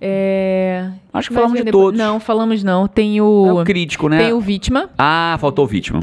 [0.00, 0.88] É...
[1.12, 1.98] Acho que falamos de depois- todos.
[1.98, 2.86] Não, falamos não.
[2.86, 3.60] Tem É o...
[3.60, 4.18] o crítico, né?
[4.18, 4.90] Tem o Vítima.
[4.98, 6.00] Ah, faltou o vítima.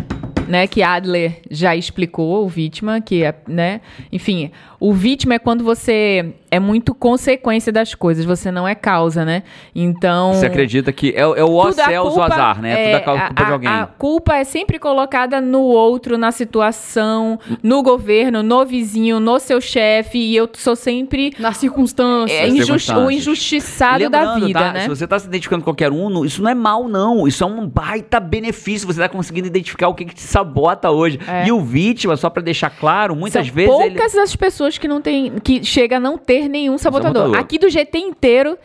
[0.50, 3.82] Né, que Adler já explicou, o vítima, que é, né,
[4.12, 9.24] enfim, o vítima é quando você é muito consequência das coisas, você não é causa,
[9.26, 9.44] né?
[9.76, 12.72] Então, Você acredita que é, é o ó a céus, o azar, né?
[12.72, 13.70] é- Tudo a causa- culpa de a- alguém.
[13.70, 19.60] A culpa é sempre colocada no outro, na situação, no governo, no vizinho, no seu
[19.62, 22.40] chefe, e eu sou sempre Nas circunstâncias.
[22.40, 24.74] é, injusti- o injustiçado da vida, tá?
[24.74, 24.82] né?
[24.82, 27.28] Se você tá se identificando com qualquer um, isso não é mal, não.
[27.28, 28.88] Isso é um baita benefício.
[28.88, 31.20] Você tá conseguindo identificar o que, que te sabota hoje.
[31.28, 31.48] É.
[31.48, 33.90] E o vítima, só pra deixar claro, muitas São vezes ele.
[33.96, 37.24] poucas as pessoas que não tem, que chega a não ter nenhum sabotador.
[37.24, 37.40] Sabotador.
[37.40, 38.58] Aqui do GT inteiro,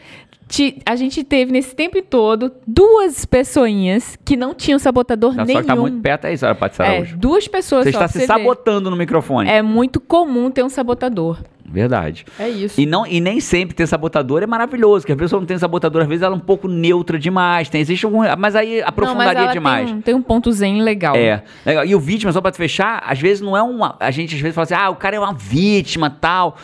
[0.49, 5.59] ti- a gente teve nesse tempo todo duas pessoinhas que não tinham sabotador Já nenhum.
[5.59, 8.27] só que tá muito perto aí, Sara Paty é, duas pessoas Você só, está se
[8.27, 9.49] sabotando no microfone.
[9.49, 11.39] É muito comum ter um sabotador.
[11.67, 12.25] Verdade.
[12.39, 12.81] É isso.
[12.81, 16.03] E, não, e nem sempre ter sabotador é maravilhoso, porque a pessoa não tem sabotador,
[16.03, 17.69] às vezes ela é um pouco neutra demais.
[17.69, 18.21] Tem, existe algum.
[18.39, 19.87] Mas aí não, mas aprofundaria ela demais.
[19.89, 21.17] Tem um, tem um ponto zen legal.
[21.17, 21.43] É.
[21.67, 21.85] Legal.
[21.85, 23.97] E o vítima, só pra te fechar, às vezes não é uma.
[23.99, 26.57] A gente às vezes fala assim, ah, o cara é uma vítima tal.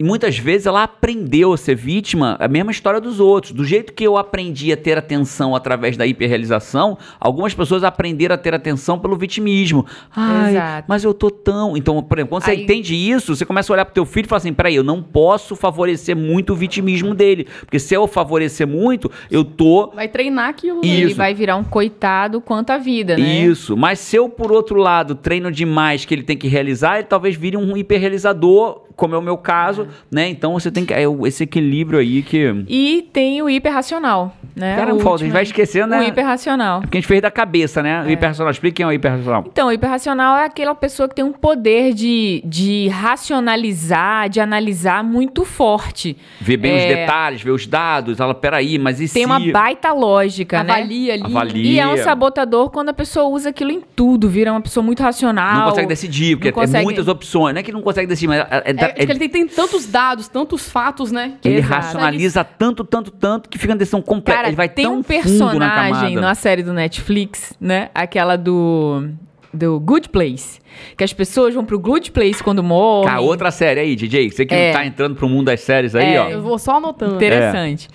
[0.00, 3.52] E muitas vezes ela aprendeu a ser vítima, a mesma história dos outros.
[3.52, 8.38] Do jeito que eu aprendi a ter atenção através da hiperrealização, algumas pessoas aprenderam a
[8.38, 9.84] ter atenção pelo vitimismo.
[10.16, 10.86] Ai, Exato.
[10.88, 11.76] mas eu tô tão.
[11.76, 14.24] Então, por exemplo, quando você Aí- entende isso, você começa a olhar pro teu filho
[14.24, 17.46] e fala assim: peraí, eu não posso favorecer muito o vitimismo dele.
[17.60, 20.80] Porque se eu favorecer muito, eu tô Vai treinar aquilo.
[20.82, 20.94] Isso.
[20.94, 23.44] Ele vai virar um coitado quanto a vida, né?
[23.44, 27.06] Isso, mas se eu, por outro lado, treino demais que ele tem que realizar, ele
[27.06, 30.28] talvez vire um hiperrealizador, como é o meu caso, né?
[30.28, 30.92] Então você tem que.
[30.94, 32.64] É o- esse equilíbrio aí que.
[32.68, 34.76] E tem o hiperracional, né?
[34.76, 36.06] Cara, O não falta, a gente vai esquecendo, O né?
[36.08, 36.80] hiperracional.
[36.80, 38.02] Porque a gente fez da cabeça, né?
[38.04, 38.50] O hiperracional.
[38.50, 39.44] Explica quem é o hiperracional.
[39.46, 45.02] Então, o hiperracional é aquela pessoa que tem um poder de, de racionalizar, de analisar
[45.04, 46.16] muito forte.
[46.40, 46.94] Vê bem os É.
[46.96, 49.14] detalhes, vê os dados, ela, peraí, mas e se.
[49.14, 50.72] Tem uma baita lógica, né?
[50.74, 51.22] Avalia ali.
[51.24, 51.72] Avalia.
[51.72, 55.02] E é um sabotador quando a pessoa usa aquilo em tudo, vira uma pessoa muito
[55.02, 55.54] racional.
[55.60, 57.54] Não consegue decidir, porque não consegue- é muitas opções.
[57.54, 59.46] Não é que não consegue decidir, mas é, é- É, é- que ele tem, tem
[59.48, 61.34] tantos dados, tantos fatos, né?
[61.40, 64.36] que ele ele racionaliza tanto, tanto, tanto que fica uma decisão completa.
[64.38, 67.90] Cara, ele vai tem tão um na personagem na série do Netflix, né?
[67.94, 69.08] Aquela do
[69.52, 70.60] do Good Place,
[70.96, 73.08] que as pessoas vão pro Good Place quando morrem.
[73.08, 74.30] Cara, outra série aí, DJ.
[74.30, 74.68] Você que É.
[74.68, 76.20] não tá entrando pro mundo das séries aí, É.
[76.20, 76.28] ó.
[76.28, 77.16] Eu vou só anotando.
[77.16, 77.88] Interessante.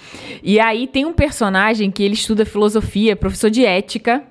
[0.44, 4.22] E aí tem um personagem que ele estuda filosofia, é professor de ética.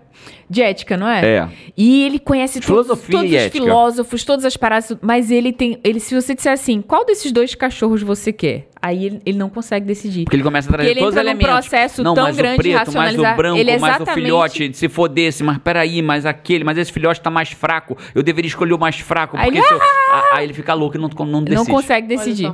[0.48, 1.24] De ética, não é?
[1.24, 1.48] É.
[1.76, 3.64] E ele conhece todos, Filosofia todos e os ética.
[3.64, 5.78] filósofos, todas as paradas, mas ele tem.
[5.82, 8.68] Ele, se você disser assim, qual desses dois cachorros você quer?
[8.82, 10.24] Aí ele, ele não consegue decidir.
[10.24, 11.68] Porque ele começa a trazer ele todos os entra num elementos.
[11.68, 13.36] processo não, tão mas grande o de preto, mais o racionalizar.
[13.36, 16.92] branco, Ele mais o exatamente- filhote, se for desse, mas peraí, mas aquele, mas esse
[16.92, 17.96] filhote tá mais fraco.
[18.14, 19.38] Eu deveria escolher o mais fraco.
[19.38, 19.80] Aí Porque ele, se eu-
[20.12, 21.70] Ah, aí ele fica louco e não, não Não decide.
[21.70, 22.52] consegue decidir.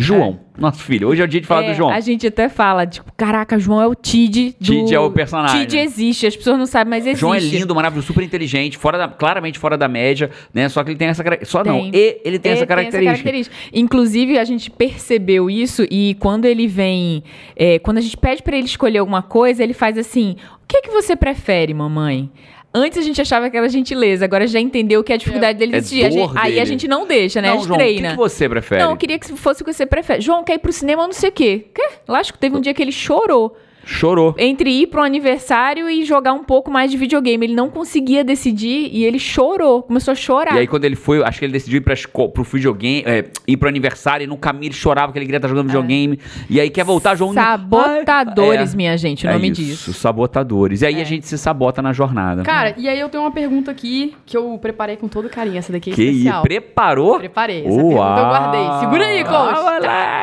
[0.00, 1.08] João, nosso filho.
[1.08, 1.90] Hoje é o dia de falar É, do João.
[1.90, 4.64] A gente até fala, tipo, caraca, João é o Tid do...
[4.64, 5.62] Tid é o personagem.
[5.66, 7.20] Tid existe, as pessoas não sabem, mas existe.
[7.20, 10.68] João é lindo, maravilhoso, super inteligente, fora da- claramente fora da média, né?
[10.68, 11.90] Só que ele tem essa só não, Tem.
[11.92, 13.10] e ele tem essa característica.
[13.10, 13.56] característica.
[13.74, 17.24] Inclusive, a gente percebeu isso e quando ele vem.
[17.56, 20.80] é, quando a gente pede pra ele escolher alguma coisa, ele faz assim: o que,
[20.82, 22.30] que você prefere, mamãe?
[22.74, 25.78] Antes a gente achava que era gentileza, agora já entendeu que a dificuldade dele É
[25.78, 26.06] existia.
[26.06, 26.66] A gente- dor aí a dele.
[26.66, 27.48] gente não deixa, né?
[27.48, 28.10] a Não, gente João, o que, treina.
[28.10, 28.82] que você prefere?
[28.82, 30.20] Não, eu queria que fosse o que você prefere.
[30.20, 31.66] João quer ir pro cinema, não sei o quê.
[31.74, 31.88] Quê?
[32.06, 33.56] Lógico que teve um dia que ele chorou
[33.90, 34.34] Chorou.
[34.38, 37.46] entre ir pro aniversário e jogar um pouco mais de videogame.
[37.46, 40.54] Ele não conseguia decidir e ele chorou, começou a chorar.
[40.56, 41.94] E aí, quando ele foi, acho que ele decidiu ir pra
[42.28, 45.48] pro videogame, é, ir pro aniversário, e no caminho ele chorava que ele queria estar
[45.48, 46.18] jogando videogame.
[46.50, 47.32] E aí quer voltar, João.
[47.32, 48.76] Sabotadores, Ai, é.
[48.76, 49.92] minha gente, o É nome isso, disso.
[49.94, 50.82] sabotadores.
[50.82, 52.42] E aí a gente se sabota na jornada.
[52.42, 55.56] Cara, e aí eu tenho uma pergunta aqui que eu preparei com todo carinho.
[55.58, 56.18] Essa daqui é que isso?
[56.18, 56.42] especial.
[56.42, 57.18] Preparou?
[57.18, 57.60] Preparei.
[57.64, 58.80] Essa pergunta eu guardei.
[58.80, 59.34] Segura aí, coach.
[59.58, 59.62] Ah,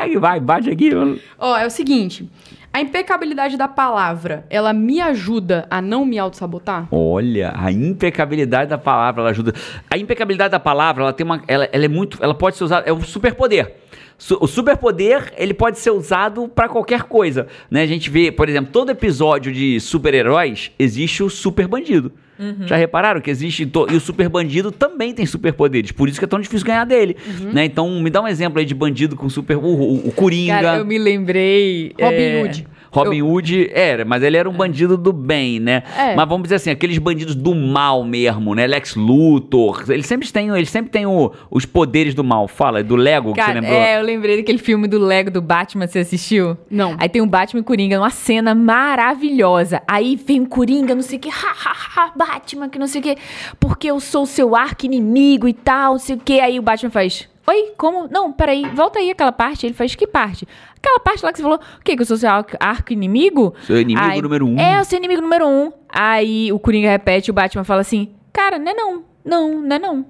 [0.04, 0.90] moleque, vai, bate aqui.
[1.38, 2.28] Ó, é o seguinte.
[2.76, 6.86] A impecabilidade da palavra, ela me ajuda a não me auto-sabotar?
[6.92, 9.54] Olha, a impecabilidade da palavra, ela ajuda.
[9.90, 11.42] A impecabilidade da palavra, ela tem uma.
[11.48, 12.18] Ela, ela é muito.
[12.22, 12.86] Ela pode ser usada.
[12.86, 13.76] É um superpoder.
[14.18, 17.46] Su- O superpoder, ele pode ser usado pra qualquer coisa.
[17.70, 17.80] Né?
[17.80, 22.12] A gente vê, por exemplo, todo episódio de super-heróis existe o super bandido.
[22.66, 23.64] Já repararam que existe.
[23.66, 25.92] to- E o super bandido também tem superpoderes.
[25.92, 27.16] Por isso que é tão difícil ganhar dele.
[27.52, 27.64] Né?
[27.64, 29.56] Então, me dá um exemplo aí de bandido com super.
[29.56, 30.54] O, o, o Coringa.
[30.60, 31.92] Cara, eu me lembrei.
[32.00, 32.66] Robin é, Hood.
[32.96, 35.82] Robin Hood era, mas ele era um bandido do bem, né?
[35.96, 36.14] É.
[36.14, 38.66] Mas vamos dizer assim, aqueles bandidos do mal mesmo, né?
[38.66, 42.48] Lex Luthor, eles sempre têm, eles sempre têm o- os poderes do mal.
[42.48, 43.78] Fala, do Lego que você Cara, lembrou?
[43.80, 46.56] é, eu lembrei daquele filme do Lego do Batman, você assistiu?
[46.70, 46.96] Não.
[46.98, 49.82] Aí tem o Batman e o Coringa, uma cena maravilhosa.
[49.86, 51.32] Aí vem o Coringa, não sei o que, ha,
[51.64, 53.16] ha, ha, Batman, que não sei o que,
[53.60, 56.40] porque eu sou o seu arco-inimigo e tal, não sei o que.
[56.40, 58.08] Aí o Batman faz, oi, como?
[58.08, 59.66] Não, peraí, volta aí aquela parte.
[59.66, 60.46] Ele faz, que parte?
[60.76, 63.54] Aquela parte lá que você falou, o quê, que eu sou seu arco- arco-inimigo?
[63.66, 64.58] Seu inimigo Aí, número um.
[64.58, 65.72] É, o seu inimigo número um.
[65.88, 69.78] Aí o Coringa repete, o Batman fala assim, cara, não é não, não, não é
[69.78, 70.06] não.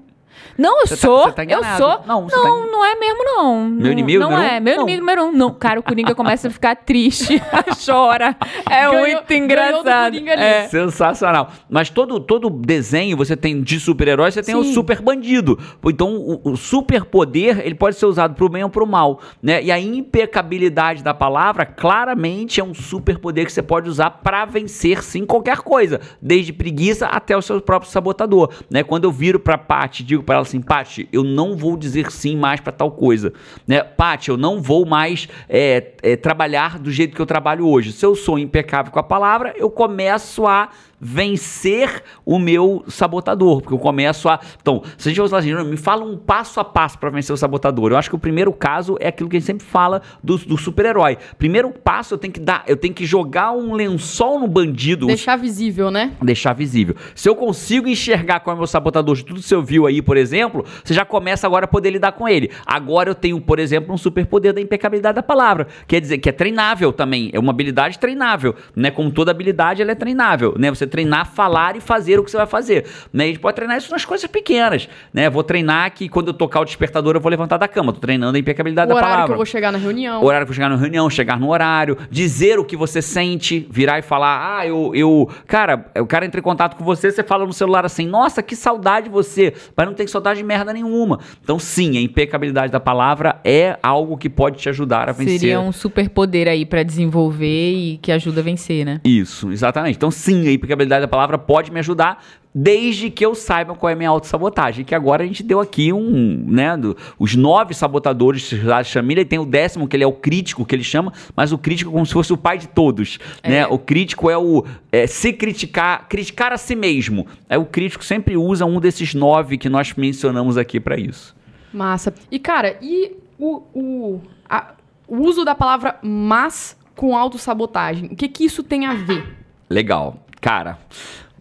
[0.58, 1.88] Não, eu Você tá- sou, você tá eu sou.
[2.06, 3.64] Não, Não, você tá não, é mesmo, não.
[3.68, 4.82] Meu Não- inimigo Não número é, meu Não.
[4.84, 5.32] inimigo número um.
[5.32, 7.40] Não, cara, o Coringa começa a ficar triste,
[7.84, 8.36] chora.
[8.70, 10.16] É Ganhou- muito engraçado.
[10.28, 10.68] É.
[10.68, 11.50] Sensacional.
[11.68, 14.72] Mas todo, todo desenho você tem de super-herói, você tem o Sim.
[14.72, 15.58] super bandido.
[15.84, 19.62] Então, o, o superpoder, ele pode ser usado pro bem ou pro mal, né?
[19.62, 25.02] E a impecabilidade da palavra, claramente é um superpoder que você pode usar pra vencer
[25.02, 28.82] sim qualquer coisa, desde preguiça até o seu próprio sabotador, né?
[28.82, 32.36] Quando eu viro pra Paty, digo pra ela assim, Paty, eu não vou dizer sim
[32.36, 33.32] mais pra tal coisa,
[33.66, 33.82] né?
[33.82, 37.92] Paty, eu não vou mais é, é, trabalhar do jeito que eu trabalho hoje.
[37.92, 40.68] Se eu sou impecável com a palavra, eu começo a
[41.00, 44.40] vencer o meu sabotador, porque eu começo a.
[44.60, 47.36] Então, se a gente fosse assim, me fala um passo a passo para vencer o
[47.36, 47.92] sabotador.
[47.92, 50.56] Eu acho que o primeiro caso é aquilo que a gente sempre fala do, do
[50.56, 51.18] super-herói.
[51.38, 55.36] Primeiro passo eu tenho que dar, eu tenho que jogar um lençol no bandido, Deixar
[55.36, 56.12] visível, né?
[56.22, 56.96] deixar visível.
[57.14, 60.00] Se eu consigo enxergar qual é o meu sabotador de tudo que você viu aí,
[60.00, 62.50] por exemplo, você já começa agora a poder lidar com ele.
[62.64, 65.66] Agora eu tenho, por exemplo, um superpoder da impecabilidade da palavra.
[65.86, 67.30] Quer dizer, que é treinável também.
[67.32, 68.90] É uma habilidade treinável, né?
[68.90, 70.70] Como toda habilidade, ela é treinável, né?
[70.70, 72.86] Você treinar, falar e fazer o que você vai fazer.
[73.12, 73.24] Né?
[73.24, 75.28] A gente pode treinar isso nas coisas pequenas, né?
[75.28, 77.92] Vou treinar que quando eu tocar o despertador eu vou levantar da cama.
[77.92, 79.26] Tô treinando a impecabilidade o da horário palavra.
[79.26, 80.22] que eu vou chegar na reunião.
[80.22, 83.66] O horário que eu chegar na reunião, chegar no horário, dizer o que você sente,
[83.70, 85.30] virar e falar, ah, eu, eu.
[85.46, 88.54] Cara, o cara entra em contato com você, você fala no celular assim, nossa, que
[88.54, 89.52] saudade de você.
[89.76, 91.20] Mas não tem saudade de merda nenhuma.
[91.42, 95.40] Então, sim, a impecabilidade da palavra é algo que pode te ajudar a vencer.
[95.40, 99.00] Seria um superpoder aí pra desenvolver e que ajuda a vencer, né?
[99.04, 99.96] Isso, exatamente.
[99.96, 102.22] Então, sim, a impecabilidade da palavra pode me ajudar,
[102.54, 104.84] desde que eu saiba qual é a minha autossabotagem.
[104.84, 109.24] Que agora a gente deu aqui um, né, do- os nove sabotadores da família, e
[109.24, 111.92] tem o décimo, que ele é o crítico, que ele chama, mas o crítico é
[111.92, 113.66] como se fosse o pai de todos, né?
[113.66, 117.26] O crítico é o é, se criticar, criticar a si mesmo.
[117.48, 121.34] É o crítico sempre usa um desses nove que nós mencionamos aqui para isso.
[121.72, 122.14] Massa.
[122.30, 124.72] E, cara, e o, o, a-
[125.06, 128.06] o uso da palavra mas com autossabotagem?
[128.06, 129.36] O que que isso tem a ver?
[129.68, 130.16] Legal.
[130.46, 130.78] Cara,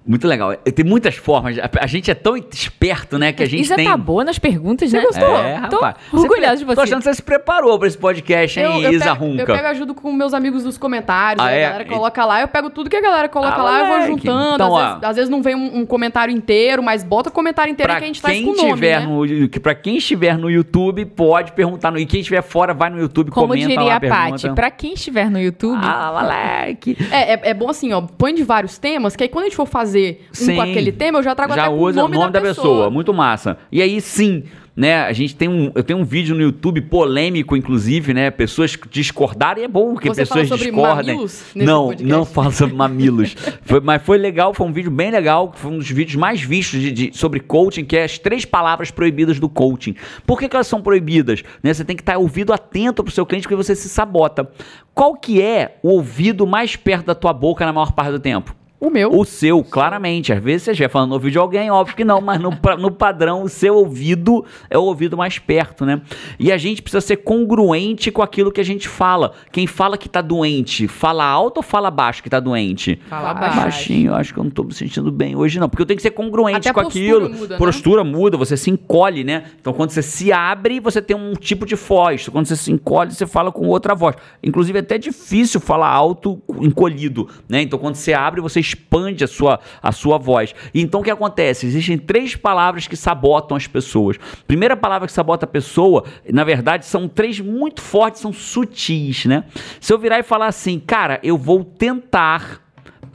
[0.07, 0.55] Muito legal.
[0.55, 1.55] Tem muitas formas.
[1.79, 3.33] A, gente é tão esperto, né?
[3.33, 3.85] Que a gente Isa tem.
[3.85, 5.01] tá boa nas perguntas, né?
[5.01, 5.37] gostou?
[5.37, 5.95] É, Tô rapaz.
[6.13, 6.81] orgulhosa de Tô você.
[6.81, 9.45] achando que você se preparou pra esse podcast, hein, eu, Isa pego, eu Runca?
[9.53, 11.65] pego ajuda com meus amigos dos comentários, Ah, aí é?
[11.65, 14.07] a galera coloca lá, eu pego tudo que a galera coloca Ah, lá, eu vou
[14.07, 14.55] juntando.
[14.55, 14.87] Então, às, ó.
[14.89, 18.03] vezes, às vezes não vem um, um comentário inteiro, mas bota o comentário inteiro que
[18.03, 19.07] a gente faz quem com o nome, tiver né?
[19.07, 21.97] no, que- pra quem estiver no YouTube, pode perguntar no.
[21.97, 24.53] E quem estiver fora, vai no YouTube, Como comenta diria lá, a Paty, pergunta.
[24.53, 26.95] pra quem estiver no YouTube, Ah, moleque.
[27.11, 29.55] É, é, é bom assim, ó, põe de vários temas, que aí quando a gente
[29.55, 30.55] for fazer um Sim.
[30.55, 32.89] com aquele tema, eu já trago Já até com usa o nome, da, pessoa.
[32.89, 33.57] Muito massa.
[33.71, 34.43] E aí, sim,
[34.75, 35.03] né?
[35.03, 35.71] A gente tem um.
[35.73, 38.29] Eu tenho um vídeo no YouTube polêmico, inclusive, né?
[38.29, 39.63] Pessoas discordarem.
[39.63, 41.13] É bom que Você fala pessoas sobre discordem.
[41.15, 42.11] mamilos nesse não, podcast?
[42.11, 43.35] não falo sobre mamilos.
[43.63, 45.51] Foi- mas foi legal, foi um vídeo bem legal.
[45.55, 48.91] Foi um dos vídeos mais vistos de, de- sobre coaching, que é as três palavras
[48.91, 49.95] proibidas do coaching.
[50.25, 51.41] Por que, que elas são proibidas?
[51.63, 51.73] Né?
[51.73, 54.49] Você tem que estar ouvido atento pro seu cliente, porque você se sabota.
[54.93, 58.53] Qual que é o ouvido mais perto da tua boca na maior parte do tempo?
[58.79, 59.11] O meu.
[59.11, 60.33] O seu, claramente.
[60.33, 62.91] Às vezes você estiver falando no ouvido de alguém, óbvio que não, mas no, no
[62.91, 66.01] padrão, o seu ouvido é o ouvido mais perto, né?
[66.37, 69.33] E a gente precisa ser congruente com aquilo que a gente fala.
[69.51, 72.99] Quem fala que tá doente, fala alto ou fala baixo que tá doente?
[73.09, 73.59] fala Baixo.
[73.59, 75.69] Baixinho, eu acho que eu não tô me sentindo bem hoje, não.
[75.69, 77.29] Porque eu tenho que ser congruente Até a com postura aquilo.
[77.29, 77.57] muda, né?
[77.57, 79.45] postura muda, você se encolhe, né?
[79.59, 82.27] Então quando você se abre, você tem um tipo de voz.
[82.27, 84.15] Quando você se encolhe, você fala com outra voz.
[84.43, 87.61] Inclusive, é até difícil falar alto encolhido, né?
[87.61, 90.53] Então quando você abre, você expande a sua, a sua voz.
[90.73, 91.65] E então o que acontece?
[91.65, 94.17] Existem três palavras que sabotam as pessoas.
[94.47, 99.43] Primeira palavra que sabota a pessoa, na verdade, são três muito fortes, são sutis, né?
[99.79, 102.61] Se eu virar e falar assim, cara, eu vou tentar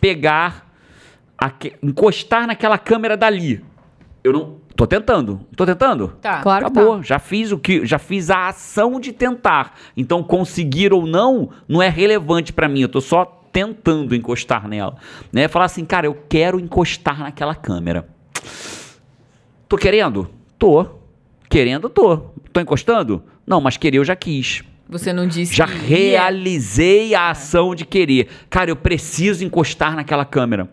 [0.01, 0.71] pegar
[1.37, 3.65] aque- encostar naquela câmera dali.
[4.23, 5.41] Eu não tô tentando.
[5.57, 6.09] Tô tentando?
[6.21, 6.41] Tá.
[6.43, 6.97] Claro que Acabou.
[6.99, 7.03] tá.
[7.03, 9.75] Já fiz o que, já fiz a ação de tentar.
[9.97, 12.81] Então conseguir ou não não é relevante pra mim.
[12.83, 14.97] Eu tô só tentando encostar nela,
[15.33, 15.49] né?
[15.49, 18.09] Falar assim, cara, eu quero encostar naquela câmera.
[19.69, 20.29] Tô querendo?
[20.59, 20.87] Tô.
[21.49, 22.17] Querendo, tô.
[22.53, 23.23] Tô encostando?
[23.47, 24.63] Não, mas querer eu já quis.
[24.89, 28.29] Você não disse Já realizei a ação de querer.
[28.49, 30.69] Cara, eu preciso encostar naquela câmera.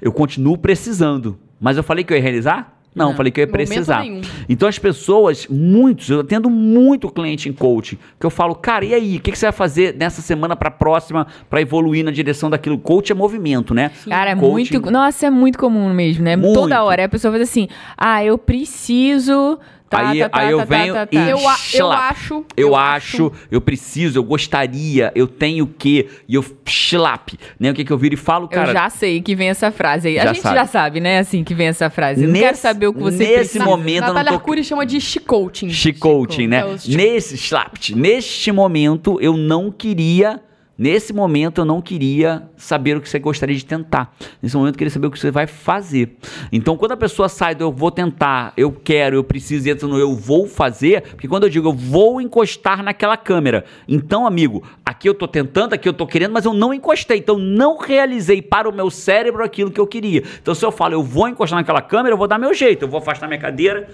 [0.00, 1.38] Eu continuo precisando.
[1.60, 2.75] Mas eu falei que eu ia realizar?
[2.96, 4.00] Não, Não, eu falei que eu ia precisar.
[4.00, 4.22] nenhum.
[4.48, 8.94] Então as pessoas, muitos, eu atendo muito cliente em coaching, que eu falo, cara, e
[8.94, 12.48] aí, o que, que você vai fazer nessa semana pra próxima pra evoluir na direção
[12.48, 12.78] daquilo?
[12.78, 13.90] Coach é movimento, né?
[14.08, 14.90] Cara, é Coaching- muito.
[14.90, 16.36] Nossa, é muito comum mesmo, né?
[16.36, 16.54] Muito.
[16.54, 17.04] Toda hora.
[17.04, 19.58] A pessoa faz assim: ah, eu preciso.
[19.88, 21.30] Tá, Aí- tá, tá, aí eu tá, venho tá, tá, e- tá.
[21.30, 22.10] Eu, a- eu Schlap.
[22.10, 22.44] acho.
[22.56, 27.70] Eu, acho, eu preciso, eu gostaria, eu tenho que, e eu schlap, né?
[27.70, 28.70] O que que eu viro e falo, cara?
[28.70, 30.18] eu já sei que vem essa frase aí.
[30.18, 30.56] A gente sabe.
[30.56, 31.20] já sabe, né?
[31.20, 32.22] Assim que vem essa frase.
[32.22, 33.64] Eu não Nesse- quero saber o que você nesse precisa.
[33.64, 35.70] momento- eu não Natália tô- Arcuri chama de chicoaching.
[35.70, 36.58] Chicoaching, né?
[36.62, 40.40] É Nesse slapt, neste momento eu não queria,
[40.78, 44.14] nesse momento eu não queria saber o que você gostaria de tentar.
[44.42, 46.16] Nesse momento eu queria saber o que você vai fazer.
[46.52, 49.98] Então quando a pessoa sai do eu vou tentar, eu quero, eu preciso entra no
[49.98, 55.08] eu vou fazer, porque quando eu digo eu vou encostar naquela câmera, então amigo, aqui
[55.08, 58.68] eu tô tentando, aqui eu tô querendo, mas eu não encostei, então não realizei para
[58.68, 60.22] o meu cérebro aquilo que eu queria.
[60.40, 62.88] Então se eu falo eu vou encostar naquela câmera, eu vou dar meu jeito, eu
[62.88, 63.88] vou afastar minha cadeira,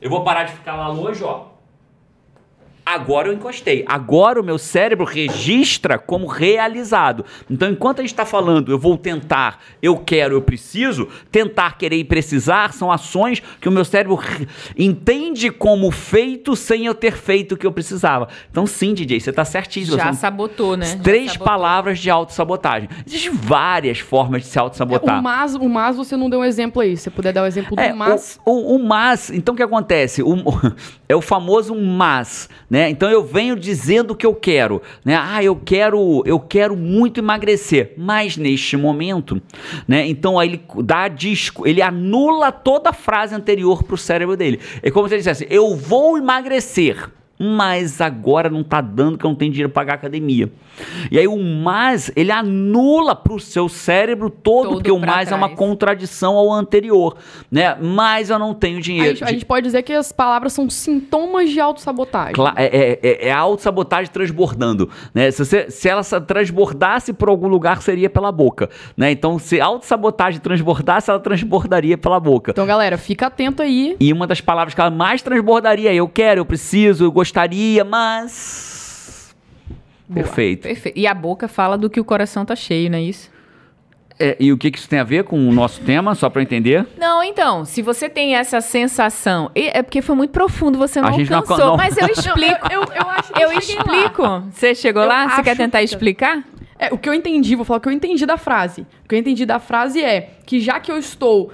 [0.00, 1.49] eu vou parar de ficar lá longe, ó.
[2.94, 3.84] Agora eu encostei.
[3.86, 7.24] Agora o meu cérebro registra como realizado.
[7.48, 11.96] Então, enquanto a gente está falando, eu vou tentar, eu quero, eu preciso, tentar, querer
[11.96, 17.12] e precisar são ações que o meu cérebro re- entende como feito sem eu ter
[17.16, 18.28] feito o que eu precisava.
[18.50, 19.96] Então, sim, DJ, você está certíssimo.
[19.96, 20.98] Já sabotou, né?
[21.02, 21.46] Três sabotou.
[21.46, 22.88] palavras de autossabotagem.
[23.06, 25.20] Existem várias formas de se autossabotar.
[25.20, 26.96] O mas, o mas você não deu um exemplo aí.
[26.96, 28.40] Se você puder dar o exemplo do É, mas.
[28.44, 30.22] O, o, o mas, então o que acontece?
[30.22, 30.34] O,
[31.08, 32.79] é o famoso mas, né?
[32.88, 35.18] Então eu venho dizendo o que eu quero, né?
[35.20, 39.42] Ah, eu quero, eu quero muito emagrecer, mas neste momento,
[39.86, 40.06] né?
[40.06, 44.60] Então aí ele dá disco, ele anula toda a frase anterior pro cérebro dele.
[44.82, 49.30] É como se ele dissesse: "Eu vou emagrecer" mas agora não tá dando que eu
[49.30, 50.50] não tenho dinheiro para pagar a academia.
[51.10, 55.34] E aí o mas, ele anula pro seu cérebro todo, Todo porque o mais é
[55.34, 55.58] uma trás.
[55.58, 57.16] contradição ao anterior,
[57.50, 57.74] né?
[57.80, 59.16] Mas eu não tenho A dinheiro.
[59.16, 62.34] gente, a gente pode dizer que as palavras são sintomas de autossabotagem.
[62.34, 65.30] Cla- É, é, é, é a autossabotagem transbordando, né?
[65.30, 66.02] Se, você- se ela
[66.40, 69.10] transbordasse por algum lugar, seria pela boca, né?
[69.10, 72.52] Então, se a autossabotagem transbordasse, ela transbordaria pela boca.
[72.52, 73.96] Então, galera, fica atento aí.
[74.00, 77.84] E uma das palavras que ela mais transbordaria é eu quero, eu preciso, eu gostaria,
[77.84, 79.34] mas...
[80.08, 80.24] Boa.
[80.24, 80.62] Perfeito.
[80.62, 80.98] Perfeito.
[80.98, 83.30] E a boca fala do que o coração tá cheio, não é isso?
[84.18, 86.42] É, e o que, que isso tem a ver com o nosso tema, só para
[86.42, 86.86] eu entender?
[86.98, 89.50] Não, então, se você tem essa sensação.
[89.54, 92.70] É porque foi muito profundo, você não A gente não- alcançou, não- mas eu explico.
[92.70, 93.82] Eu, eu acho que eu cheguei lá.
[93.98, 94.42] explico.
[94.52, 95.30] Você chegou Eu lá?
[95.36, 96.42] Você quer tentar que- explicar?
[96.78, 98.82] É, o que eu entendi, vou falar o que eu entendi da frase.
[99.04, 101.52] O que eu entendi da frase é que já que eu estou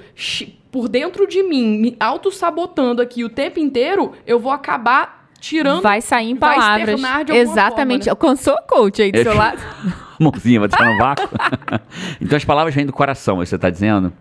[0.72, 5.82] por dentro de mim, me auto-sabotando aqui o tempo inteiro, eu vou acabar tirando.
[5.82, 6.88] Vai sair em vai palavras.
[7.04, 8.04] alguma Exatamente.
[8.04, 9.22] forma, Alcançou a coach aí do É.
[9.22, 9.58] seu lado.
[10.20, 11.28] Mãozinha, vai deixar no vácuo.
[12.20, 14.12] então as palavras vêm do coração, você tá dizendo?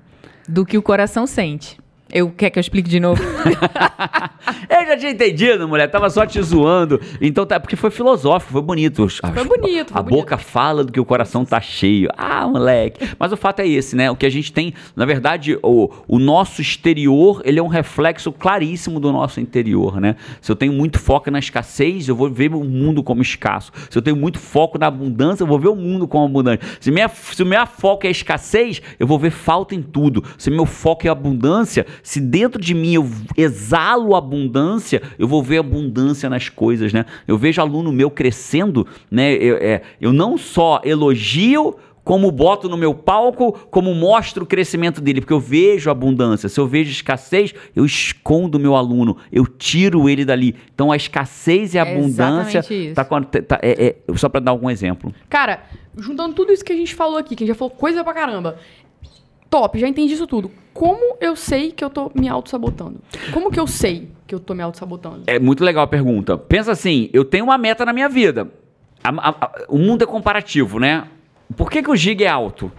[0.47, 1.77] Do que o coração sente.
[2.11, 3.21] Eu quer que eu explique de novo?
[4.69, 5.89] Eu já tinha entendido, mulher.
[5.89, 6.99] Tava só te zoando.
[7.19, 9.07] Então tá, porque foi filosófico, foi bonito.
[9.09, 10.15] Foi bonito, foi A bonito.
[10.21, 12.09] boca fala do que o coração tá cheio.
[12.15, 13.09] Ah, moleque.
[13.17, 14.09] Mas o fato é esse, né?
[14.11, 18.31] O que a gente tem, na verdade, o, o nosso exterior, ele é um reflexo
[18.31, 20.15] claríssimo do nosso interior, né?
[20.41, 23.71] Se eu tenho muito foco na escassez, eu vou ver o mundo como escasso.
[23.89, 26.63] Se eu tenho muito foco na abundância, eu vou ver o mundo como abundante.
[26.79, 30.23] Se minha, se o meu foco é escassez, eu vou ver falta em tudo.
[30.37, 35.59] Se meu foco é abundância, se dentro de mim eu exalo abundância, eu vou ver
[35.59, 37.05] abundância nas coisas, né?
[37.27, 39.33] Eu vejo aluno meu crescendo, né?
[39.33, 45.01] Eu, é, eu não só elogio, como boto no meu palco, como mostro o crescimento
[45.01, 46.47] dele, porque eu vejo abundância.
[46.47, 50.55] Se eu vejo escassez, eu escondo o meu aluno, eu tiro ele dali.
[50.73, 52.61] Então a escassez e a É abundância
[52.93, 55.11] tá, a- tá- é- é- só para dar algum exemplo.
[55.27, 55.63] Cara,
[55.97, 58.13] juntando tudo isso que a gente falou aqui, que a gente já falou coisa pra
[58.13, 58.57] caramba.
[59.49, 60.51] Top, já entendi isso tudo.
[60.73, 62.99] Como eu sei que eu tô me auto-sabotando?
[63.31, 65.23] Como que eu sei que eu tô me auto-sabotando?
[65.27, 66.37] É muito legal a pergunta.
[66.37, 68.49] Pensa assim, eu tenho uma meta na minha vida.
[69.03, 71.07] A- a- a- o mundo é comparativo, né?
[71.55, 72.71] Por que, que o giga é alto?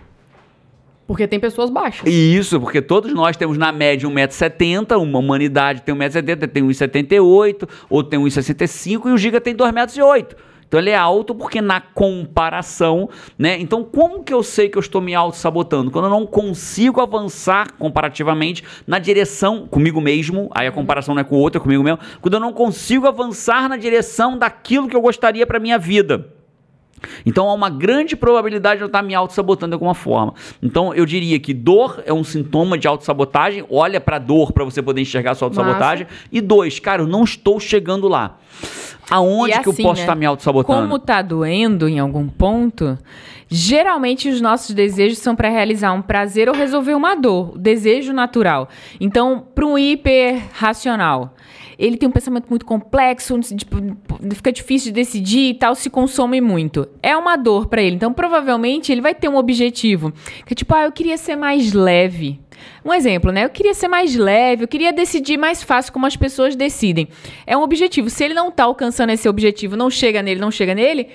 [1.07, 2.13] Porque tem pessoas baixas.
[2.13, 8.03] Isso, porque todos nós temos na média 1,70m, uma humanidade tem 1,70m, tem 1,78m, ou
[8.03, 10.35] tem 1,65m, e o Giga tem 2,08m.
[10.69, 13.09] Então ele é alto porque na comparação,
[13.39, 13.59] né?
[13.61, 15.91] Então como que eu sei que eu estou me auto-sabotando?
[15.91, 21.25] Quando eu não consigo avançar comparativamente na direção comigo mesmo, aí a comparação não é
[21.25, 21.99] com o outro, é comigo mesmo.
[22.21, 26.33] Quando eu não consigo avançar na direção daquilo que eu gostaria para minha vida.
[27.25, 30.35] Então há uma grande probabilidade de eu estar me auto-sabotando de alguma forma.
[30.63, 33.65] Então eu diria que dor é um sintoma de autossabotagem.
[33.71, 36.07] Olha pra dor pra você poder enxergar a sua autossabotagem.
[36.33, 38.39] E dois, cara, eu não estou chegando lá.
[39.11, 40.03] Aonde E que eu assim, posso né?
[40.03, 40.83] estar me auto-sabotando?
[40.83, 42.99] Como tá doendo em algum ponto,
[43.49, 48.13] geralmente os nossos desejos são para realizar um prazer ou resolver uma dor, o desejo
[48.13, 48.69] natural.
[49.01, 51.35] Então, para um hiper racional,
[51.79, 53.77] ele tem um pensamento muito complexo, tipo,
[54.35, 56.89] fica difícil de decidir e tal, se consome muito.
[57.03, 57.97] É uma dor para ele.
[57.97, 60.13] Então, provavelmente, ele vai ter um objetivo,
[60.45, 62.41] que é tipo, ah, eu queria ser mais leve.
[62.85, 63.45] Um exemplo, né?
[63.45, 67.09] Eu queria ser mais leve, eu queria decidir mais fácil como as pessoas decidem.
[67.47, 68.11] É um objetivo.
[68.11, 71.09] Se ele não tá alcançando esse objetivo, não chega nele, não chega nele,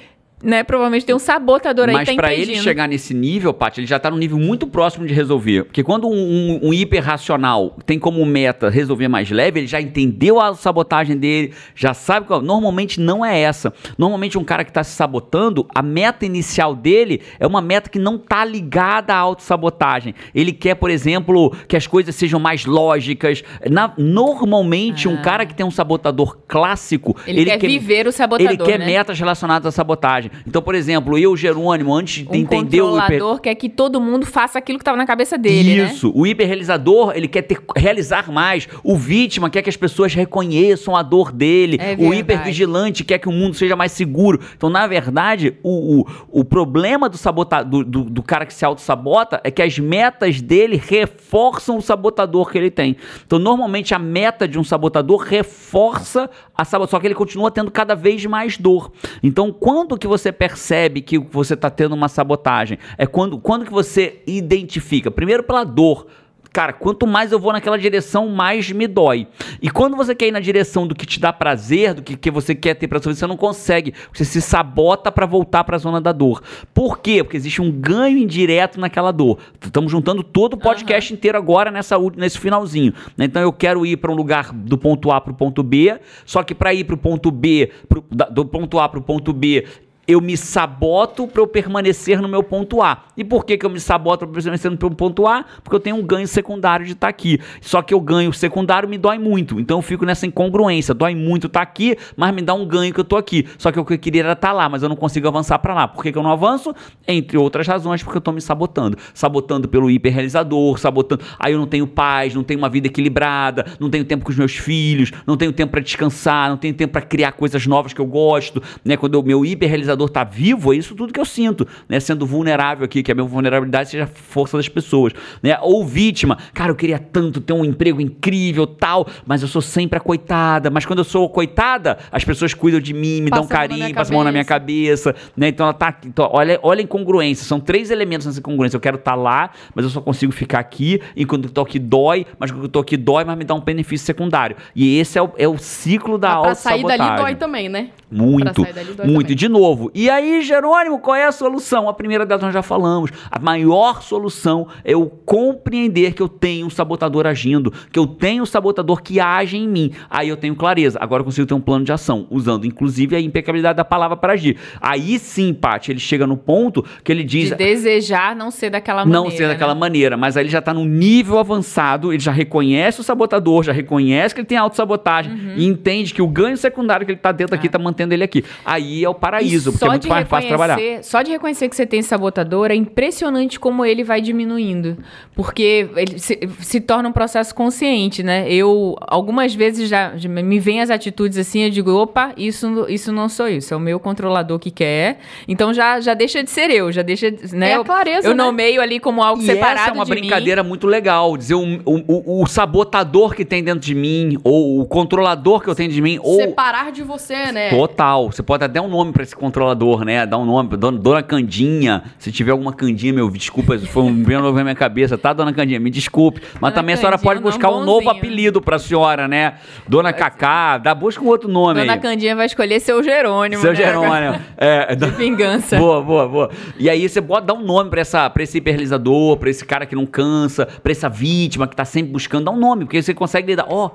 [0.44, 0.64] né?
[0.64, 4.00] Provavelmente tem um sabotador aí Mas tá pra ele chegar nesse nível, Paty, ele já
[4.00, 5.66] tá num nível muito próximo de resolver.
[5.66, 10.40] Porque quando um, um, um hiperracional tem como meta resolver mais leve, ele já entendeu
[10.40, 13.74] a sabotagem dele, já sabe que normalmente não é essa.
[13.98, 18.00] Normalmente um cara que tá se sabotando, a meta inicial dele é uma meta que
[18.00, 20.16] não tá ligada à autossabotagem.
[20.34, 23.44] Ele quer, por exemplo, que as coisas sejam mais lógicas.
[23.70, 27.24] Na- normalmente, um cara que tem um sabotador clássico, Ah.
[27.28, 28.86] Ele, quer, viver o sabotador, ele quer né?
[28.86, 30.31] metas relacionadas à sabotagem.
[30.46, 33.02] Então, por exemplo, eu, Jerônimo, antes de um entender o hiper...
[33.02, 35.92] controlador quer que todo mundo faça aquilo que tava na cabeça dele, né?
[35.92, 38.68] Isso, o hiperrealizador, ele quer ter, realizar mais.
[38.84, 41.78] O vítima quer que as pessoas reconheçam a dor dele.
[41.80, 44.40] É o hipervigilante quer que o mundo seja mais seguro.
[44.56, 48.66] Então, na verdade, o, o, o problema do, sabota, do, do, do cara que se
[48.66, 52.96] auto-sabota é que as metas dele reforçam o sabotador que ele tem.
[53.26, 57.72] Então, normalmente, a meta de um sabotador reforça a sabotagem, só que ele continua tendo
[57.72, 58.92] cada vez mais dor.
[59.24, 62.78] Então, quando que você percebe que você está tendo uma sabotagem?
[62.98, 65.10] É quando, quando que você identifica?
[65.10, 66.06] Primeiro pela dor.
[66.54, 69.26] Cara, quanto mais eu vou naquela direção, mais me dói.
[69.62, 72.30] E quando você quer ir na direção do que te dá prazer, do que, que
[72.30, 73.94] você quer ter pra sua vida, você não consegue.
[74.14, 76.44] Você se sabota pra voltar pra zona da dor.
[76.74, 77.24] Por quê?
[77.24, 79.38] Porque existe um ganho indireto naquela dor.
[79.64, 82.94] Estamos juntando todo o podcast inteiro agora nessa, nesse finalzinho.
[83.16, 83.24] né?
[83.24, 86.54] Então eu quero ir pra um lugar do ponto A pro ponto B, só que
[86.54, 89.66] pra ir pro ponto B, pro- do ponto A pro ponto B,
[90.08, 93.06] eu me saboto para eu permanecer no meu ponto A.
[93.16, 95.46] E por que, que eu me saboto para permanecer no meu ponto A?
[95.64, 97.40] Porque eu tenho um ganho secundário de estar aqui.
[97.62, 99.60] Só que o ganho secundário me dói muito.
[99.60, 100.94] Então eu fico nessa incongruência.
[100.94, 103.48] Dói muito estar aqui, mas me dá um ganho que eu tô aqui.
[103.58, 105.74] Só que o que eu queria era estar lá, mas eu não consigo avançar para
[105.74, 105.88] lá.
[105.88, 106.74] Por que, que eu não avanço?
[107.08, 108.98] Entre outras razões, porque eu tô me sabotando.
[109.14, 111.24] Sabotando pelo hiperrealizador, sabotando.
[111.40, 114.38] Aí eu não tenho paz, não tenho uma vida equilibrada, não tenho tempo com os
[114.38, 118.02] meus filhos, não tenho tempo para descansar, não tenho tempo para criar coisas novas que
[118.02, 118.98] eu gosto, né?
[118.98, 122.00] Quando o meu hiperrealizador hiperrealizador tá vivo, é isso tudo que eu sinto, né?
[122.00, 125.58] Sendo vulnerável aqui, que a minha vulnerabilidade seja a força das pessoas, né?
[125.62, 129.98] Ou vítima, cara, eu queria tanto ter um emprego incrível, tal, mas eu sou sempre
[129.98, 133.48] a coitada, mas quando eu sou coitada, as pessoas cuidam de mim, me Passa dão
[133.48, 135.50] carinho, passam a mão na minha cabeça, né?
[135.50, 138.78] Então ela tá, então, olha, olha a incongruência, são três elementos nessa incongruência.
[138.78, 142.26] Eu quero estar lá, mas eu só consigo ficar aqui, enquanto eu tô aqui dói,
[142.40, 144.56] mas quando eu tô aqui dói, mas me dá um benefício secundário.
[144.76, 147.90] E esse é o, é o ciclo da Mas pra sair dali dói também, né?
[148.10, 149.22] Muito, Pra sair dali dói muito.
[149.22, 149.32] também.
[149.32, 149.81] E de novo.
[149.94, 151.88] E aí, Jerônimo, qual é a solução?
[151.88, 153.10] A primeira delas nós já falamos.
[153.30, 158.44] A maior solução é eu compreender que eu tenho um sabotador agindo, que eu tenho
[158.44, 159.92] um sabotador que age em mim.
[160.10, 161.00] Aí eu tenho clareza.
[161.02, 164.34] Agora eu consigo ter um plano de ação, usando inclusive a impecabilidade da palavra para
[164.34, 164.58] agir.
[164.80, 167.50] Aí sim, Paty, ele chega no ponto que ele diz.
[167.50, 169.24] De desejar não ser daquela maneira.
[169.24, 169.80] Não ser daquela né?
[169.80, 173.72] maneira, mas aí ele já está num nível avançado, ele já reconhece o sabotador, já
[173.72, 175.54] reconhece que ele tem autossabotagem Uhum.
[175.58, 178.44] e entende que o ganho secundário que ele está dentro aqui está mantendo ele aqui.
[178.66, 180.76] Aí é o paraíso, E porque é muito de mais fácil trabalhar.
[180.76, 184.98] reconhecer- Só de reconhecer que você tem sabotador é impressionante como ele vai diminuindo.
[185.36, 188.46] Porque ele se, se torna um processo consciente, né?
[188.52, 193.28] Eu, algumas vezes, já, me vêm as atitudes assim, eu digo, opa, isso, isso não
[193.30, 195.20] sou eu, isso é o meu controlador que quer.
[195.48, 197.72] Então já, já deixa de ser eu, já deixa, de- né?
[197.72, 198.44] É a Eu- clareza, Eu né?
[198.44, 200.20] nomeio ali como algo E separado essa é uma de mim.
[200.22, 204.80] brincadeira muito legal, dizer o, o- o- o sabotador que tem dentro de mim, ou
[204.82, 207.70] o controlador que eu tenho de mim, ou Separar de você, né?
[207.70, 208.32] Total.
[208.32, 209.61] Você pode dar até um nome pra esse controlador,
[210.06, 210.26] né?
[210.26, 210.76] Dar um nome.
[210.78, 212.04] Dona, Dona Candinha.
[212.18, 215.54] Se tiver alguma Candinha, meu, desculpa, foi um bem novo na minha cabeça, tá, Dona
[215.54, 215.80] Candinha?
[215.80, 216.42] Me desculpe.
[216.60, 218.12] Mas Dona também a senhora pode é um buscar um novo bonzinho.
[218.12, 219.56] apelido pra senhora, né?
[219.88, 222.00] Dona Cacá, dá, busca um outro nome Dona aí.
[222.00, 223.62] Candinha vai escolher seu Jerônimo.
[223.62, 223.76] Seu né?
[223.76, 224.40] Jerônimo.
[224.58, 225.78] É, De vingança.
[225.78, 226.52] Boa, boa, boa.
[226.78, 229.86] E aí você pode dar um nome pra, essa, pra esse hiperrealizador, pra esse cara
[229.86, 233.14] que não cansa, pra essa vítima que tá sempre buscando, dá um nome, porque você
[233.14, 233.66] consegue lidar.
[233.70, 233.92] Ó.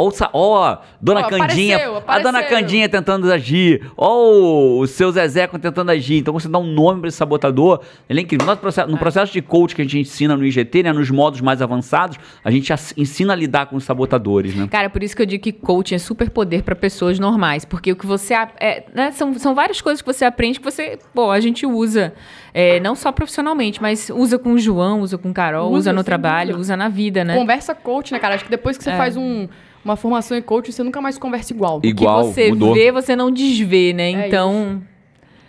[0.00, 2.58] Ó, ó, Dona Ó, Candinha, apareceu, a Dona apareceu.
[2.58, 6.18] Candinha tentando agir, ó, o seu Zezé tentando agir.
[6.18, 8.46] Então você dá um nome pra esse sabotador, ele é incrível.
[8.46, 11.40] No processo, no processo de coach que a gente ensina no IGT, né, nos modos
[11.40, 14.68] mais avançados, a gente ensina a lidar com os sabotadores, né?
[14.70, 17.64] Cara, por isso que eu digo que coaching é super poder para pessoas normais.
[17.64, 18.34] Porque o que você.
[18.58, 20.98] É, né, são, são várias coisas que você aprende que você.
[21.14, 22.12] Pô, a gente usa.
[22.54, 25.92] é, não só profissionalmente, mas usa com o João, usa com o Carol, usa, Usa,
[25.92, 26.60] no trabalho, dúvida.
[26.60, 27.36] usa na vida, né?
[27.36, 28.34] Conversa coach, né, cara?
[28.34, 28.96] Acho que depois que você É.
[28.96, 29.48] faz um-
[29.84, 31.80] uma formação em coach, você nunca mais conversa igual.
[31.82, 32.74] E- Igual, que você mudou.
[32.74, 34.12] vê, você não desvê, né?
[34.12, 34.82] É então.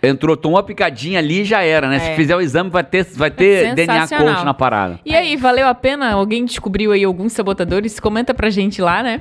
[0.02, 2.00] Entrou, tomou uma picadinha ali e já era, né?
[2.00, 2.16] Se É.
[2.16, 4.34] fizer o exame, vai ter, vai ter DNA Sensacional.
[4.34, 4.98] coach na parada.
[5.06, 6.10] E aí, valeu a pena?
[6.12, 8.00] Alguém descobriu aí alguns sabotadores?
[8.00, 9.20] Comenta pra gente lá, né?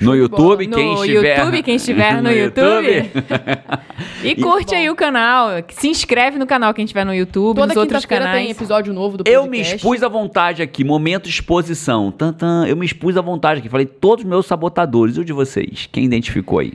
[0.00, 1.38] No YouTube, no quem estiver.
[1.38, 3.10] YouTube, quem estiver no, YouTube.
[4.22, 5.48] e curte aí o canal.
[5.68, 8.36] Se inscreve no canal quem estiver no YouTube, Toda nos outros canais.
[8.36, 9.70] tem episódio novo do Eu podcast.
[9.70, 12.10] me expus à vontade aqui, momento exposição.
[12.10, 13.68] Tantan, eu me expus à vontade aqui.
[13.68, 15.16] Falei todos os meus sabotadores.
[15.16, 15.88] E o de vocês?
[15.90, 16.74] Quem identificou aí?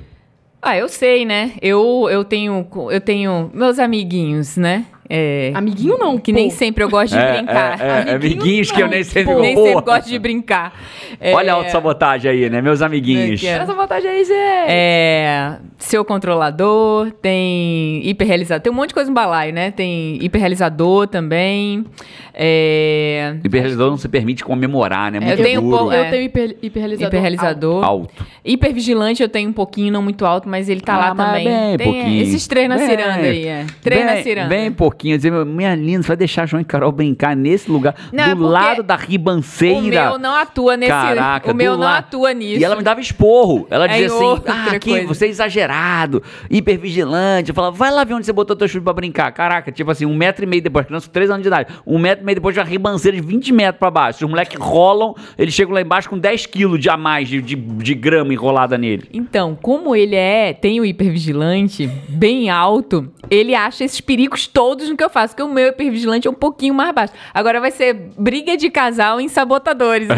[0.61, 1.53] Ah, eu sei, né?
[1.61, 4.85] Eu, eu tenho eu tenho meus amiguinhos, né?
[5.11, 6.37] É, Amiguinho não, que pô.
[6.37, 7.81] nem sempre eu gosto de brincar.
[7.81, 9.41] É, é, é, Amiguinhos amiguinhos que eu não, nem sempre pô.
[9.41, 10.73] Nem Pô, sempre gosto de brincar.
[11.19, 12.61] É, Olha a autossabotagem aí, né?
[12.61, 13.43] Meus amiguinhos.
[13.43, 14.31] É- Essa vantagem aí, gente.
[14.67, 19.71] É, seu controlador, tem hiperrealizador, tem um monte de coisa no balaio, né?
[19.71, 21.85] Tem hiperrealizador também.
[22.33, 25.17] É, Hiperrealizador não se permite comemorar, né?
[25.17, 25.91] Eu Muito tenho um duro.
[25.91, 26.09] Eu é.
[26.09, 27.07] tenho hiper, hiperrealizador.
[27.09, 27.83] hiperrealizador.
[27.83, 28.25] Alto.
[28.45, 31.45] Hipervigilante eu tenho um pouquinho, não muito alto, mas ele tá Ah, lá mas também.
[31.45, 32.21] bem tem pouquinho.
[32.23, 33.65] esses três na Bem- ciranda aí, é.
[33.81, 34.47] Três na bem, ciranda.
[34.49, 34.98] Bem pouquinho.
[35.03, 38.83] Dizer, minha linda, você vai deixar João e Carol brincar nesse lugar, Não, do lado
[38.83, 40.09] da O ribanceira.
[40.09, 40.91] meu não atua nesse.
[40.91, 42.59] Caraca, o meu não la- atua nisso.
[42.59, 43.67] E ela me dava esporro.
[43.69, 45.07] Ela É dizia assim: Ah, aqui, coisa.
[45.07, 47.49] você é exagerado, hipervigilante.
[47.49, 49.31] Eu falava, vai lá ver onde você botou teu chute pra brincar.
[49.31, 52.23] Caraca, tipo assim, um metro e meio depois, criança três anos de idade, um metro
[52.23, 54.23] e meio depois de uma ribanceira de 20 metros pra baixo.
[54.25, 57.55] Os moleques rolam, eles chegam lá embaixo com 10 quilos de a mais de, de,
[57.55, 59.07] de grama enrolada nele.
[59.13, 64.97] Então, como ele é, tem o hipervigilante bem alto, ele acha esses perigos todos no
[64.97, 67.13] que eu faço, porque o meu hipervigilante é um pouquinho mais baixo.
[67.33, 70.09] Agora vai ser briga de casal em sabotadores.
[70.09, 70.13] É,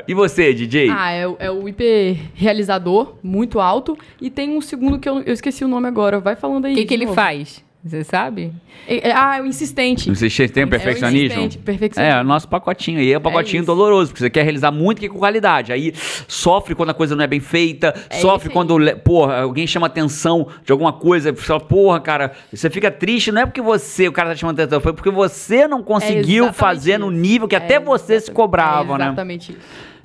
[0.00, 0.04] é.
[0.08, 0.90] E você, DJ?
[0.90, 3.96] Ah, é, o- é o hiperrealizador, muito alto.
[4.20, 6.18] E tem um segundo que eu, eu esqueci o nome agora.
[6.20, 6.72] Vai falando aí.
[6.72, 7.64] O que, que ele faz?
[7.82, 8.52] Você sabe?
[8.86, 10.10] É- é- ah, é o insistente.
[10.14, 11.40] Vocês têm o perfeccionismo?
[11.40, 12.18] insistente, perfeccionismo.
[12.18, 13.66] É, o nosso pacotinho aí é um pacotinho isso.
[13.66, 15.72] doloroso, porque você quer realizar muito que com qualidade.
[15.72, 15.94] Aí
[16.28, 20.46] sofre quando a coisa não é bem feita, É sofre quando, porra, alguém chama atenção
[20.62, 24.12] de alguma coisa, você fala, porra, cara, você fica triste, não é porque você, o
[24.12, 27.18] cara tá chamando atenção, foi porque você não conseguiu fazer no isso.
[27.18, 29.04] nível que até É você se cobrava, é né?
[29.06, 29.60] Exatamente isso.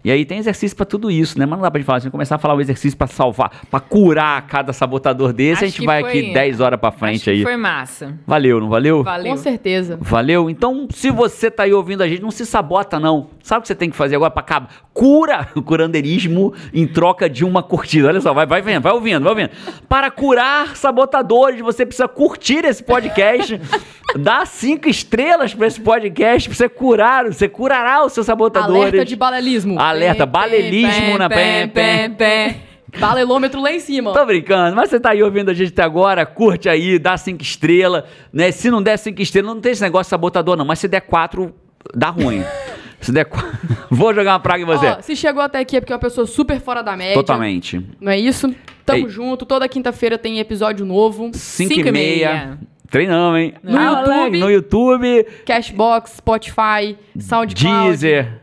[0.06, 1.48] E aí tem exercício pra tudo isso, né?
[1.48, 3.80] Mas não dá pra gente falar assim, começar a falar o exercício pra salvar, pra
[3.80, 7.16] curar cada sabotador desse, a Acho gente que vai foi- aqui 10 horas pra frente
[7.16, 7.42] Acho que aí.
[7.42, 8.14] Foi massa.
[8.28, 9.02] Valeu, não valeu?
[9.04, 9.32] Valeu.
[9.32, 9.98] Com certeza.
[10.00, 10.48] Valeu?
[10.48, 13.32] Então, se você tá aí ouvindo a gente, não se sabota, não.
[13.42, 14.70] Sabe o que você tem que fazer agora pra acabar?
[14.94, 18.08] Cura o curandeirismo em troca de uma curtida.
[18.10, 19.50] Olha só, vai, vai vendo, vai ouvindo, vai ouvindo.
[19.90, 23.60] Para curar sabotadores, você precisa curtir esse podcast,
[24.20, 28.76] dar cinco estrelas pra esse podcast, pra você curar, você curará os seus sabotadores.
[28.84, 29.80] Alerta de balelismo.
[29.80, 32.12] Alerta, Pem, balelismo pem, na pem, pem.
[32.12, 32.56] pé.
[33.00, 34.14] Balelômetro lá em cima.
[34.14, 37.42] Tô brincando, mas você tá aí ouvindo a gente até agora, curte aí, dá cinco
[37.44, 38.52] estrelas, né?
[38.52, 40.64] Se não der cinco estrelas, não tem esse negócio sabotador, não.
[40.64, 41.54] Mas se der quatro,
[41.94, 42.42] dá ruim.
[43.02, 43.52] se der quatro.
[43.92, 44.86] Vou jogar uma praga em você.
[44.88, 47.16] Ó, se chegou até aqui é porque é uma pessoa super fora da média.
[47.16, 47.86] Totalmente.
[48.00, 48.54] Não é isso?
[48.86, 49.10] Tamo Ei.
[49.10, 49.46] junto.
[49.46, 51.32] Toda quinta-feira tem episódio novo.
[51.34, 52.30] Cinco, Cinco e e meia.
[52.32, 52.60] meia.
[52.90, 53.54] Treinamos, hein?
[53.62, 54.40] No Ah, YouTube.
[54.40, 58.42] No YouTube, Cashbox, Spotify, SoundCloud, Deezer,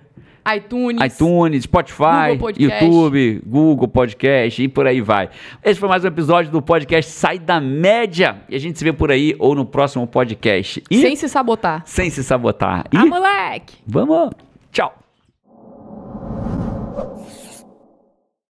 [0.57, 1.01] iTunes.
[1.15, 2.53] iTunes, Spotify, Google.
[2.59, 5.31] YouTube, Google Podcast e por aí vai.
[5.65, 8.43] Esse foi mais um episódio do podcast Sai da Média.
[8.49, 10.83] E a gente se vê por aí ou no próximo podcast.
[10.91, 11.83] E Sem se sabotar.
[11.87, 12.85] sem se sabotar.
[12.93, 13.77] E Ah, moleque.
[13.87, 14.31] vamos.
[14.73, 15.02] Tchau.